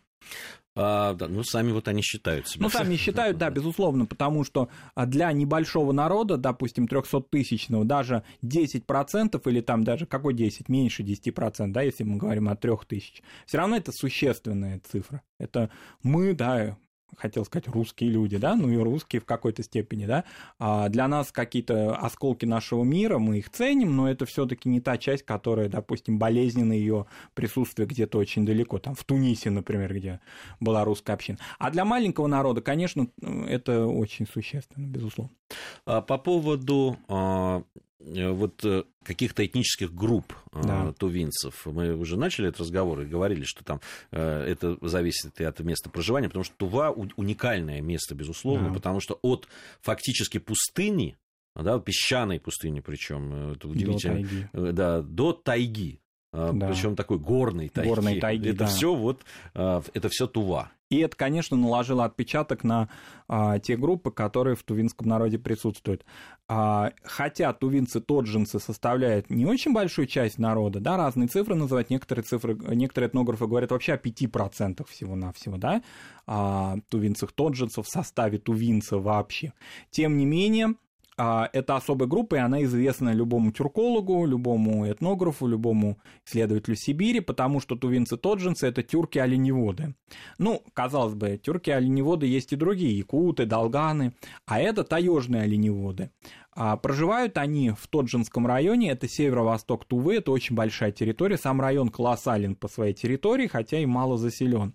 А, 0.78 1.14
да, 1.14 1.30
ну, 1.30 1.44
сами 1.44 1.72
вот 1.72 1.88
они 1.88 2.02
считают 2.02 2.50
себя. 2.50 2.64
Ну, 2.64 2.70
сами 2.70 2.98
считают, 2.98 3.38
да, 3.38 3.50
безусловно, 3.50 4.06
потому 4.06 4.44
что 4.44 4.68
а, 4.94 5.06
для 5.06 5.32
небольшого 5.32 5.94
народа, 5.94 6.36
допустим, 6.36 6.86
300-тысячного, 6.86 7.86
даже 7.86 8.24
10% 8.44 9.42
или 9.50 9.62
там 9.62 9.86
даже 9.86 10.06
какой 10.06 10.34
10, 10.34 10.68
меньше 10.68 11.04
10%, 11.04 11.68
да, 11.68 11.82
если 11.82 12.04
мы 12.04 12.18
говорим 12.18 12.50
о 12.50 12.58
3000, 12.58 13.24
все 13.46 13.58
равно 13.58 13.78
это 13.78 13.94
существенная 13.94 14.82
цифра. 14.86 15.22
Это 15.40 15.70
мы, 16.04 16.34
да, 16.34 16.78
хотел 17.18 17.46
сказать, 17.46 17.68
русские 17.68 18.10
люди, 18.10 18.38
да, 18.38 18.56
ну 18.56 18.70
и 18.70 18.78
русские 18.78 19.22
в 19.22 19.26
какой-то 19.26 19.64
степени, 19.64 20.06
да, 20.06 20.26
а 20.60 20.90
для 20.90 21.08
нас 21.08 21.32
какие-то 21.32 21.96
осколки 21.96 22.46
нашего 22.46 22.84
мира, 22.84 23.18
мы 23.18 23.40
их 23.40 23.50
ценим, 23.50 23.96
но 23.96 24.10
это 24.10 24.26
все-таки 24.26 24.70
не 24.70 24.82
та 24.82 24.98
часть, 24.98 25.24
которая, 25.24 25.70
допустим, 25.70 26.20
болезненно 26.20 26.74
ее 26.74 27.06
присутствие 27.34 27.88
где-то 27.88 28.18
очень 28.18 28.46
далеко, 28.46 28.80
там 28.80 28.96
в 28.96 29.04
Тунисе, 29.04 29.50
например, 29.50 29.94
где 29.94 30.20
была 30.60 30.84
русская 30.84 31.14
община. 31.14 31.38
А 31.60 31.72
для 31.72 31.86
маленького 31.86 32.28
народа, 32.28 32.62
конечно, 32.62 33.08
это 33.48 33.86
очень 33.86 34.28
существенно, 34.28 34.86
безусловно. 34.86 35.34
А 35.86 36.02
по 36.02 36.18
поводу 36.18 36.98
а, 37.08 37.64
Э, 38.06 38.32
вот 38.32 38.64
э, 38.64 38.84
каких-то 39.04 39.46
этнических 39.46 39.94
групп 39.94 40.34
э, 40.54 40.62
да. 40.64 40.94
тувинцев. 40.94 41.66
Мы 41.66 41.96
уже 41.96 42.18
начали 42.18 42.50
этот 42.50 42.62
разговор 42.62 43.02
и 43.02 43.06
говорили, 43.06 43.44
что 43.44 43.64
там 43.64 43.82
это 44.12 44.78
зависит 44.82 45.40
и 45.42 45.44
от 45.44 45.60
места 45.62 45.90
проживания, 45.90 46.28
потому 46.28 46.44
что 46.44 46.56
Тува 46.56 46.92
уникальное 46.92 47.82
место, 47.82 48.16
безусловно, 48.16 48.70
да. 48.70 48.76
потому 48.76 49.00
что 49.00 49.20
от 49.22 49.48
фактически 49.82 50.38
пустыни, 50.38 51.18
да, 51.56 51.80
песчаной 51.80 52.40
пустыни 52.40 52.80
причем, 52.80 53.54
это 53.54 53.68
удивительно, 53.68 54.22
до 54.22 54.28
тайги. 54.28 54.50
Да, 54.54 55.02
до 55.02 55.34
тайги. 55.34 56.00
Да. 56.32 56.68
Причем 56.68 56.96
такой 56.96 57.18
горной 57.18 57.70
тайги. 57.70 57.90
Горной 57.90 58.20
тайги 58.20 58.50
это 58.50 58.60
да. 58.60 58.66
все 58.68 58.94
вот, 58.94 59.24
это 59.54 60.10
все 60.10 60.28
Тува. 60.28 60.72
И 60.90 61.00
это, 61.00 61.18
конечно, 61.18 61.58
наложило 61.58 62.06
отпечаток 62.06 62.64
на 62.64 62.90
а, 63.28 63.58
те 63.58 63.76
группы, 63.76 64.12
которые 64.12 64.56
в 64.56 64.64
тувинском 64.64 65.08
народе 65.08 65.40
присутствуют. 65.40 66.06
А, 66.48 66.92
хотя 67.04 67.52
тувинцы-тоджинцы 67.54 68.60
составляют 68.60 69.32
не 69.32 69.48
очень 69.48 69.74
большую 69.74 70.06
часть 70.06 70.38
народа, 70.38 70.80
да, 70.80 70.96
разные 70.96 71.28
цифры 71.28 71.56
называют, 71.56 71.90
некоторые 71.90 72.24
цифры, 72.24 72.56
некоторые 72.76 73.10
этнографы 73.10 73.48
говорят 73.48 73.72
вообще 73.72 73.94
о 73.94 73.98
5% 73.98 74.86
всего-навсего, 74.88 75.58
да, 75.58 75.82
а, 76.28 76.78
тувинцев-тоджинцев 76.90 77.86
в 77.86 77.90
составе 77.90 78.38
тувинцев 78.38 79.02
вообще. 79.02 79.54
Тем 79.90 80.18
не 80.18 80.26
менее, 80.26 80.76
это 81.18 81.76
особая 81.76 82.08
группа, 82.08 82.36
и 82.36 82.40
она 82.40 82.64
известна 82.64 83.14
любому 83.14 83.52
тюркологу, 83.52 84.26
любому 84.26 84.90
этнографу, 84.92 85.48
любому 85.48 85.98
исследователю 86.26 86.76
Сибири, 86.76 87.20
потому 87.22 87.60
что 87.60 87.76
тувинцы-тоджинцы– 87.76 88.68
это 88.68 88.84
тюрки-оленеводы. 88.84 89.96
Ну, 90.38 90.62
казалось 90.74 91.14
бы, 91.14 91.38
тюрки-оленеводы 91.38 92.26
есть 92.26 92.54
и 92.54 92.56
другие, 92.56 92.98
якуты, 92.98 93.46
долганы, 93.46 94.14
а 94.46 94.60
это 94.60 94.84
таежные 94.84 95.44
оленеводы. 95.44 96.12
А 96.52 96.78
проживают 96.78 97.38
они 97.38 97.72
в 97.72 97.88
Тоджинском 97.88 98.48
районе, 98.48 98.92
это 98.92 99.08
северо-восток 99.08 99.86
Тувы, 99.86 100.16
это 100.16 100.32
очень 100.32 100.56
большая 100.56 100.92
территория, 100.92 101.38
сам 101.38 101.60
район 101.60 101.90
колоссален 101.90 102.56
по 102.56 102.68
своей 102.68 102.94
территории, 102.94 103.48
хотя 103.48 103.80
и 103.80 103.86
мало 103.86 104.18
заселен. 104.18 104.74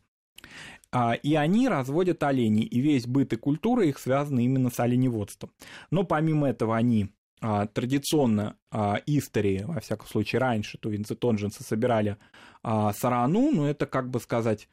А, 0.92 1.14
и 1.14 1.34
они 1.34 1.68
разводят 1.68 2.22
оленей, 2.22 2.64
и 2.64 2.80
весь 2.80 3.06
быт 3.06 3.32
и 3.32 3.36
культура 3.36 3.84
их 3.84 3.98
связаны 3.98 4.44
именно 4.44 4.70
с 4.70 4.80
оленеводством. 4.80 5.52
Но 5.90 6.04
помимо 6.04 6.48
этого 6.48 6.76
они 6.76 7.10
а, 7.40 7.66
традиционно 7.66 8.56
а, 8.70 9.00
истории, 9.06 9.64
во 9.66 9.80
всяком 9.80 10.08
случае 10.08 10.40
раньше, 10.40 10.78
тувинцы 10.78 11.14
тонжинцы 11.14 11.62
собирали 11.62 12.16
сарану, 12.62 13.50
но 13.52 13.70
это, 13.70 13.86
как 13.86 14.10
бы 14.10 14.20
сказать, 14.20 14.68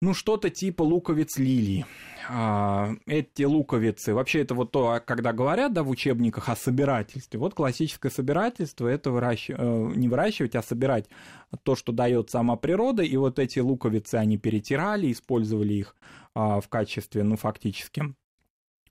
ну, 0.00 0.14
что-то 0.14 0.50
типа 0.50 0.82
луковиц 0.82 1.38
лилии. 1.38 1.86
А, 2.28 2.90
эти 3.06 3.42
луковицы, 3.42 4.14
вообще 4.14 4.40
это 4.40 4.54
вот 4.54 4.70
то, 4.70 5.00
когда 5.04 5.32
говорят, 5.32 5.72
да, 5.72 5.82
в 5.82 5.90
учебниках 5.90 6.48
о 6.48 6.56
собирательстве, 6.56 7.38
вот 7.38 7.54
классическое 7.54 8.10
собирательство, 8.10 8.88
это 8.88 9.10
выращ... 9.10 9.50
Э, 9.50 9.92
не 9.94 10.08
выращивать, 10.08 10.54
а 10.54 10.62
собирать 10.62 11.08
то, 11.62 11.76
что 11.76 11.92
дает 11.92 12.30
сама 12.30 12.56
природа, 12.56 13.02
и 13.02 13.16
вот 13.16 13.38
эти 13.38 13.58
луковицы 13.58 14.16
они 14.16 14.38
перетирали, 14.38 15.12
использовали 15.12 15.74
их 15.74 15.96
а, 16.34 16.60
в 16.60 16.68
качестве, 16.68 17.22
ну, 17.22 17.36
фактически, 17.36 18.14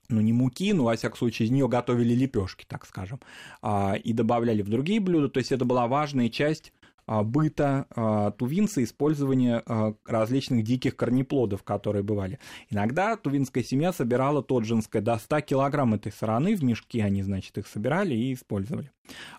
ну, 0.08 0.20
не 0.20 0.32
муки, 0.32 0.72
но, 0.72 0.84
во 0.84 0.96
всяком 0.96 1.18
случае, 1.18 1.46
из 1.46 1.50
нее 1.50 1.68
готовили 1.68 2.14
лепешки, 2.14 2.64
так 2.68 2.86
скажем, 2.86 3.20
а, 3.62 3.94
и 3.94 4.12
добавляли 4.12 4.62
в 4.62 4.68
другие 4.68 5.00
блюда. 5.00 5.28
То 5.28 5.38
есть 5.38 5.52
это 5.52 5.64
была 5.64 5.86
важная 5.86 6.28
часть 6.28 6.72
а, 6.82 6.83
быта 7.06 7.86
а, 7.94 8.30
тувинца, 8.30 8.82
использования 8.82 9.62
а, 9.66 9.94
различных 10.06 10.64
диких 10.64 10.96
корнеплодов, 10.96 11.62
которые 11.62 12.02
бывали. 12.02 12.38
Иногда 12.70 13.16
тувинская 13.16 13.62
семья 13.62 13.92
собирала 13.92 14.42
тоджинское 14.42 15.02
до 15.02 15.18
100 15.18 15.42
килограмм 15.42 15.94
этой 15.94 16.12
сыраны, 16.12 16.56
в 16.56 16.64
мешки 16.64 17.00
они, 17.00 17.22
значит, 17.22 17.58
их 17.58 17.66
собирали 17.66 18.14
и 18.14 18.32
использовали. 18.32 18.90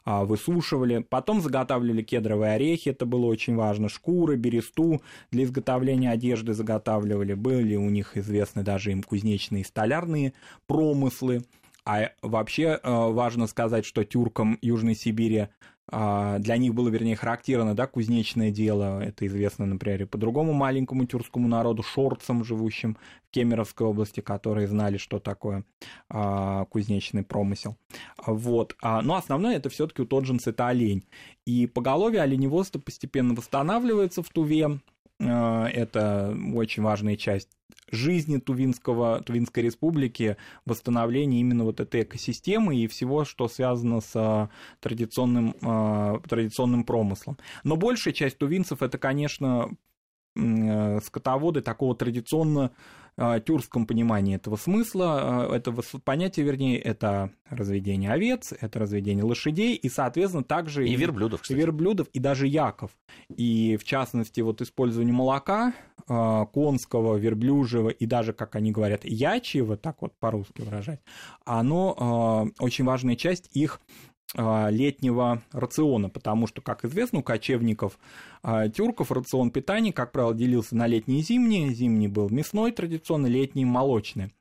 Высушивали, 0.05 0.99
потом 0.99 1.41
заготавливали 1.41 2.03
кедровые 2.03 2.53
орехи, 2.53 2.89
это 2.89 3.07
было 3.07 3.25
очень 3.25 3.55
важно, 3.55 3.89
шкуры, 3.89 4.35
бересту 4.35 5.01
для 5.31 5.43
изготовления 5.43 6.11
одежды 6.11 6.53
заготавливали, 6.53 7.33
были 7.33 7.75
у 7.75 7.89
них 7.89 8.15
известны 8.15 8.61
даже 8.61 8.91
им 8.91 9.01
кузнечные 9.01 9.61
и 9.61 9.65
столярные 9.65 10.33
промыслы, 10.67 11.45
а 11.83 12.11
вообще 12.21 12.79
важно 12.83 13.47
сказать, 13.47 13.85
что 13.85 14.03
тюркам 14.03 14.59
Южной 14.61 14.95
Сибири 14.95 15.37
а, 15.37 15.49
для 15.91 16.57
них 16.57 16.73
было, 16.73 16.89
вернее, 16.89 17.15
характерно, 17.15 17.75
да, 17.75 17.85
кузнечное 17.85 18.49
дело, 18.49 18.99
это 19.03 19.27
известно, 19.27 19.65
например, 19.65 20.03
и 20.03 20.05
по 20.05 20.17
другому 20.17 20.53
маленькому 20.53 21.05
тюркскому 21.05 21.47
народу, 21.47 21.83
шорцам, 21.83 22.43
живущим 22.43 22.97
в 23.27 23.31
Кемеровской 23.31 23.85
области, 23.85 24.21
которые 24.21 24.67
знали, 24.67 24.97
что 24.97 25.19
такое 25.19 25.63
а, 26.09 26.65
кузнечный 26.65 27.23
промысел. 27.23 27.77
Вот. 28.25 28.75
А, 28.81 29.01
но 29.01 29.15
основное 29.15 29.57
это 29.57 29.69
все-таки 29.69 30.01
у 30.01 30.05
Тоджинс 30.05 30.47
это 30.47 30.67
олень. 30.67 31.05
И 31.45 31.67
поголовье 31.67 32.21
оленеводства 32.21 32.79
постепенно 32.79 33.35
восстанавливается 33.35 34.23
в 34.23 34.29
Туве, 34.29 34.65
а, 34.65 34.79
это 35.19 36.37
очень 36.53 36.83
важная 36.83 37.15
часть 37.15 37.49
жизни 37.91 38.37
Тувинского, 38.37 39.21
Тувинской 39.21 39.63
республики, 39.63 40.37
восстановление 40.65 41.41
именно 41.41 41.63
вот 41.63 41.79
этой 41.79 42.03
экосистемы 42.03 42.75
и 42.75 42.87
всего, 42.87 43.25
что 43.25 43.47
связано 43.47 44.01
с 44.01 44.49
традиционным, 44.79 45.55
а, 45.61 46.19
традиционным 46.27 46.83
промыслом. 46.83 47.37
Но 47.63 47.75
большая 47.75 48.13
часть 48.13 48.37
тувинцев 48.37 48.81
это, 48.81 48.97
конечно, 48.97 49.69
э, 50.35 50.99
скотоводы 51.01 51.61
такого 51.61 51.95
традиционно 51.95 52.65
а, 52.65 52.71
тюркском 53.17 53.87
понимании 53.87 54.35
этого 54.35 54.57
смысла, 54.57 55.47
а, 55.47 55.55
этого 55.55 55.83
понятия, 56.03 56.43
вернее, 56.43 56.77
это 56.79 57.31
разведение 57.49 58.11
овец, 58.11 58.53
это 58.59 58.79
разведение 58.79 59.23
лошадей, 59.23 59.75
и, 59.75 59.87
соответственно, 59.87 60.43
также... 60.43 60.85
И 60.85 60.95
верблюдов, 60.95 61.41
кстати. 61.41 61.57
И 61.57 61.61
верблюдов, 61.61 62.07
и 62.09 62.19
даже 62.19 62.47
яков. 62.47 62.91
И, 63.29 63.77
в 63.77 63.85
частности, 63.85 64.41
вот 64.41 64.61
использование 64.61 65.13
молока 65.13 65.73
а, 66.07 66.45
конского, 66.45 67.15
верблюжьего, 67.15 67.89
и 67.89 68.05
даже, 68.05 68.33
как 68.33 68.55
они 68.55 68.71
говорят, 68.71 69.05
ячьего, 69.05 69.77
так 69.77 70.01
вот 70.01 70.13
по-русски 70.19 70.61
выражать, 70.61 70.99
оно 71.45 72.51
очень 72.59 72.83
важная 72.83 73.15
часть 73.15 73.49
их 73.55 73.79
а, 73.79 74.14
летнего 74.35 75.41
рациона, 75.51 76.09
потому 76.09 76.47
что, 76.47 76.61
как 76.61 76.85
известно, 76.85 77.19
у 77.19 77.23
кочевников 77.23 77.97
а, 78.43 78.67
тюрков 78.69 79.11
рацион 79.11 79.49
питания, 79.49 79.93
как 79.93 80.11
правило, 80.11 80.33
делился 80.33 80.75
на 80.75 80.87
летний 80.87 81.19
и 81.19 81.23
зимний. 81.23 81.73
Зимний 81.73 82.07
был 82.07 82.29
мясной 82.29 82.71
традиционно, 82.71 83.27
летний– 83.27 83.65
молочный. 83.65 84.33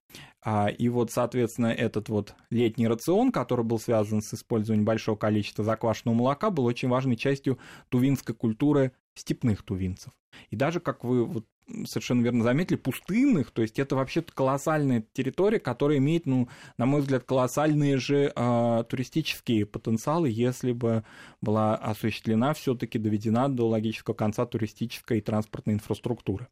А, 0.43 0.69
и 0.69 0.89
вот, 0.89 1.11
соответственно, 1.11 1.69
этот 1.69 2.09
вот 2.09 2.35
летний 2.51 2.87
рацион, 2.87 3.33
который 3.33 3.65
был 3.65 3.79
связан 3.79 4.21
с 4.21 4.35
использованием 4.35 4.85
большого 4.85 5.17
количества 5.17 5.65
заквашенного 5.65 6.17
молока, 6.17 6.51
был 6.51 6.67
очень 6.67 6.89
важной 6.89 7.17
частью 7.17 7.59
тувинской 7.89 8.35
культуры 8.35 8.93
степных 9.15 9.63
тувинцев. 9.63 10.13
И 10.51 10.57
даже, 10.57 10.81
как 10.81 11.05
вы 11.05 11.25
вот 11.25 11.47
совершенно 11.87 12.23
верно 12.23 12.45
заметили, 12.45 12.77
пустынных, 12.77 13.51
то 13.51 13.63
есть 13.63 13.79
это 13.79 13.97
вообще-то 13.97 14.33
колоссальная 14.33 15.05
территория, 15.13 15.59
которая 15.59 15.99
имеет, 15.99 16.27
ну, 16.27 16.49
на 16.79 16.87
мой 16.87 17.01
взгляд, 17.01 17.25
колоссальные 17.25 17.99
же 17.99 18.33
э, 18.35 18.85
туристические 18.89 19.67
потенциалы, 19.67 20.29
если 20.31 20.73
бы 20.73 21.05
была 21.41 21.77
осуществлена 21.77 22.55
все-таки 22.55 22.99
доведена 22.99 23.49
до 23.49 23.69
логического 23.69 24.15
конца 24.15 24.47
туристическая 24.47 25.19
и 25.19 25.23
транспортная 25.23 25.75
инфраструктура. 25.75 26.49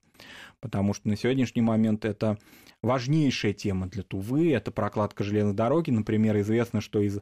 Потому 0.61 0.95
что 0.95 1.09
на 1.09 1.17
сегодняшний 1.17 1.63
момент 1.63 2.05
это 2.05 2.39
важнейшая 2.81 3.53
тема 3.53 3.89
для 3.89 4.03
Тувы, 4.03 4.53
это 4.53 4.71
прокладка 4.71 5.25
железной 5.25 5.55
дороги, 5.55 5.91
например, 5.91 6.39
известно, 6.41 6.81
что 6.81 7.01
из 7.01 7.21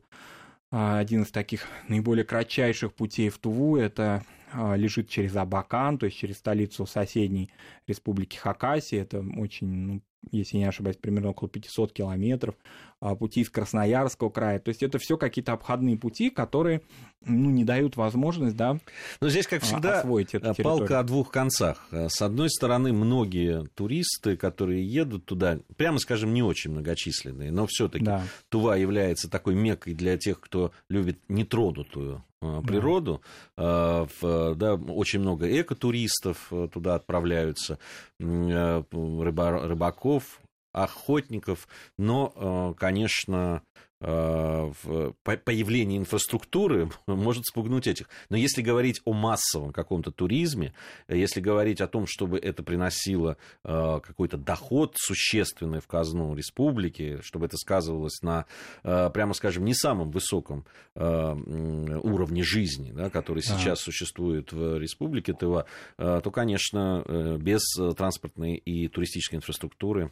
один 0.71 1.23
из 1.25 1.31
таких 1.33 1.67
наиболее 1.89 2.25
кратчайших 2.25 2.95
путей 2.95 3.29
в 3.29 3.39
Туву 3.39 3.77
это 3.77 4.23
а, 4.23 4.23
лежит 4.55 5.09
через 5.09 5.37
Абакан, 5.37 5.99
то 5.99 6.07
есть 6.07 6.19
через 6.19 6.39
столицу 6.39 6.87
соседней 6.87 7.51
республики 7.87 8.37
Хакасия. 8.37 9.03
Это 9.03 9.25
очень 9.37 9.69
ну, 9.69 10.03
если 10.31 10.59
не 10.59 10.65
ошибаюсь, 10.65 10.97
примерно 10.97 11.31
около 11.31 11.49
500 11.49 11.93
километров, 11.93 12.55
а, 13.01 13.15
пути 13.15 13.41
из 13.41 13.51
Красноярского 13.51 14.31
края. 14.31 14.59
То 14.61 14.69
есть 14.69 14.83
это 14.83 14.99
все 14.99 15.17
какие-то 15.17 15.53
обходные 15.53 15.97
пути, 15.97 16.31
которые 16.31 16.83
ну, 17.25 17.51
не 17.51 17.65
дают 17.65 17.97
возможность, 17.97 18.57
да, 18.57 18.79
Но 19.21 19.29
здесь, 19.29 19.47
как 19.47 19.63
всегда, 19.63 20.01
освоить 20.01 20.35
эту 20.35 20.55
территорию. 20.55 20.79
палка 20.79 20.99
о 21.01 21.05
двух 21.05 21.31
концах. 21.31 21.87
С 21.91 22.21
одной 22.23 22.51
стороны, 22.51 22.93
многие 22.93 23.67
туристы, 23.75 24.37
которые 24.37 24.87
едут 24.87 25.25
туда, 25.25 25.59
прямо 25.77 25.99
скажем, 25.99 26.33
не 26.33 26.43
очень 26.43 26.71
многочисленные, 26.71 27.51
но 27.51 27.67
все-таки 27.67 28.05
да. 28.05 28.23
Тува 28.49 28.77
является 28.77 29.29
такой 29.29 29.55
мекой 29.55 29.95
для 29.95 30.17
тех, 30.17 30.41
кто 30.41 30.73
любит 30.89 31.19
нетронутую 31.29 32.17
а, 32.17 32.23
природу. 32.41 33.21
Да. 33.57 34.07
Да, 34.23 34.75
очень 34.75 35.21
много 35.21 35.61
экотуристов 35.61 36.49
э, 36.51 36.69
туда 36.73 36.95
отправляются, 36.95 37.79
э, 38.19 38.83
рыба, 38.91 39.69
рыбаков, 39.69 40.41
охотников, 40.73 41.69
но, 41.99 42.33
э, 42.35 42.75
конечно, 42.79 43.41
Э, 43.41 43.61
появление 44.01 45.99
инфраструктуры 45.99 46.91
может 47.07 47.45
спугнуть 47.45 47.87
этих. 47.87 48.09
Но 48.31 48.37
если 48.37 48.63
говорить 48.63 49.03
о 49.05 49.13
массовом 49.13 49.73
каком-то 49.73 50.11
туризме, 50.11 50.73
если 51.09 51.41
говорить 51.41 51.83
о 51.83 51.87
том, 51.87 52.07
чтобы 52.07 52.39
это 52.39 52.63
приносило 52.63 53.37
э, 53.63 54.01
какой-то 54.03 54.39
доход 54.39 54.95
существенный 54.97 55.81
в 55.81 55.87
казну 55.87 56.35
республики, 56.35 57.21
чтобы 57.23 57.47
это 57.47 57.59
сказывалось 57.59 58.23
на, 58.23 58.47
э, 58.85 59.11
прямо 59.13 59.35
скажем, 59.35 59.65
не 59.65 59.75
самом 59.75 60.11
высоком 60.11 60.65
уровне 60.95 62.43
жизни, 62.43 62.93
да, 62.93 63.11
который 63.11 63.43
сейчас 63.43 63.81
существует 63.81 64.53
в 64.53 64.79
республике 64.79 65.33
Тыва, 65.33 65.67
то, 65.97 66.23
конечно, 66.33 67.05
без 67.39 67.63
транспортной 67.97 68.57
и 68.57 68.89
туристической 68.89 69.39
инфраструктуры 69.39 70.11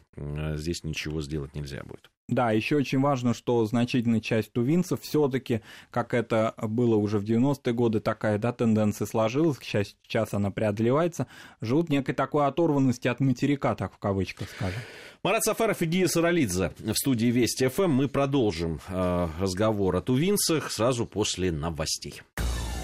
здесь 0.55 0.83
ничего 0.83 1.21
сделать 1.21 1.53
нельзя 1.55 1.83
будет. 1.83 2.09
Да, 2.29 2.51
еще 2.51 2.75
очень 2.75 2.99
важно, 2.99 3.33
что 3.33 3.65
значительная 3.65 4.19
часть 4.19 4.53
тувинцев 4.53 5.01
все-таки, 5.01 5.61
как 5.89 6.13
это 6.13 6.53
было 6.61 6.95
уже 6.95 7.17
в 7.17 7.23
90-е 7.23 7.73
годы, 7.73 7.99
такая 7.99 8.37
да, 8.37 8.53
тенденция 8.53 9.07
сложилась, 9.07 9.57
сейчас, 9.61 9.95
сейчас 10.03 10.35
она 10.35 10.51
преодолевается, 10.51 11.25
живут 11.59 11.89
некой 11.89 12.13
такой 12.13 12.45
оторванности 12.45 13.07
от 13.07 13.19
материка, 13.19 13.73
так 13.73 13.95
в 13.95 13.97
кавычках 13.97 14.47
скажем. 14.49 14.79
Марат 15.23 15.43
Сафаров 15.43 15.81
и 15.81 15.85
Гия 15.85 16.07
Саралидзе 16.07 16.71
в 16.77 16.93
студии 16.93 17.27
Вести 17.27 17.67
ФМ. 17.67 17.89
Мы 17.89 18.07
продолжим 18.07 18.79
э, 18.87 19.27
разговор 19.39 19.95
о 19.95 20.01
тувинцах 20.01 20.71
сразу 20.71 21.07
после 21.07 21.51
новостей. 21.51 22.21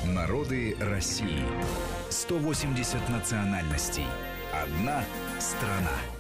Народы 0.06 0.76
России. 0.80 1.44
180 2.10 3.10
национальностей. 3.10 4.06
Одна 4.52 5.04
страна. 5.40 6.15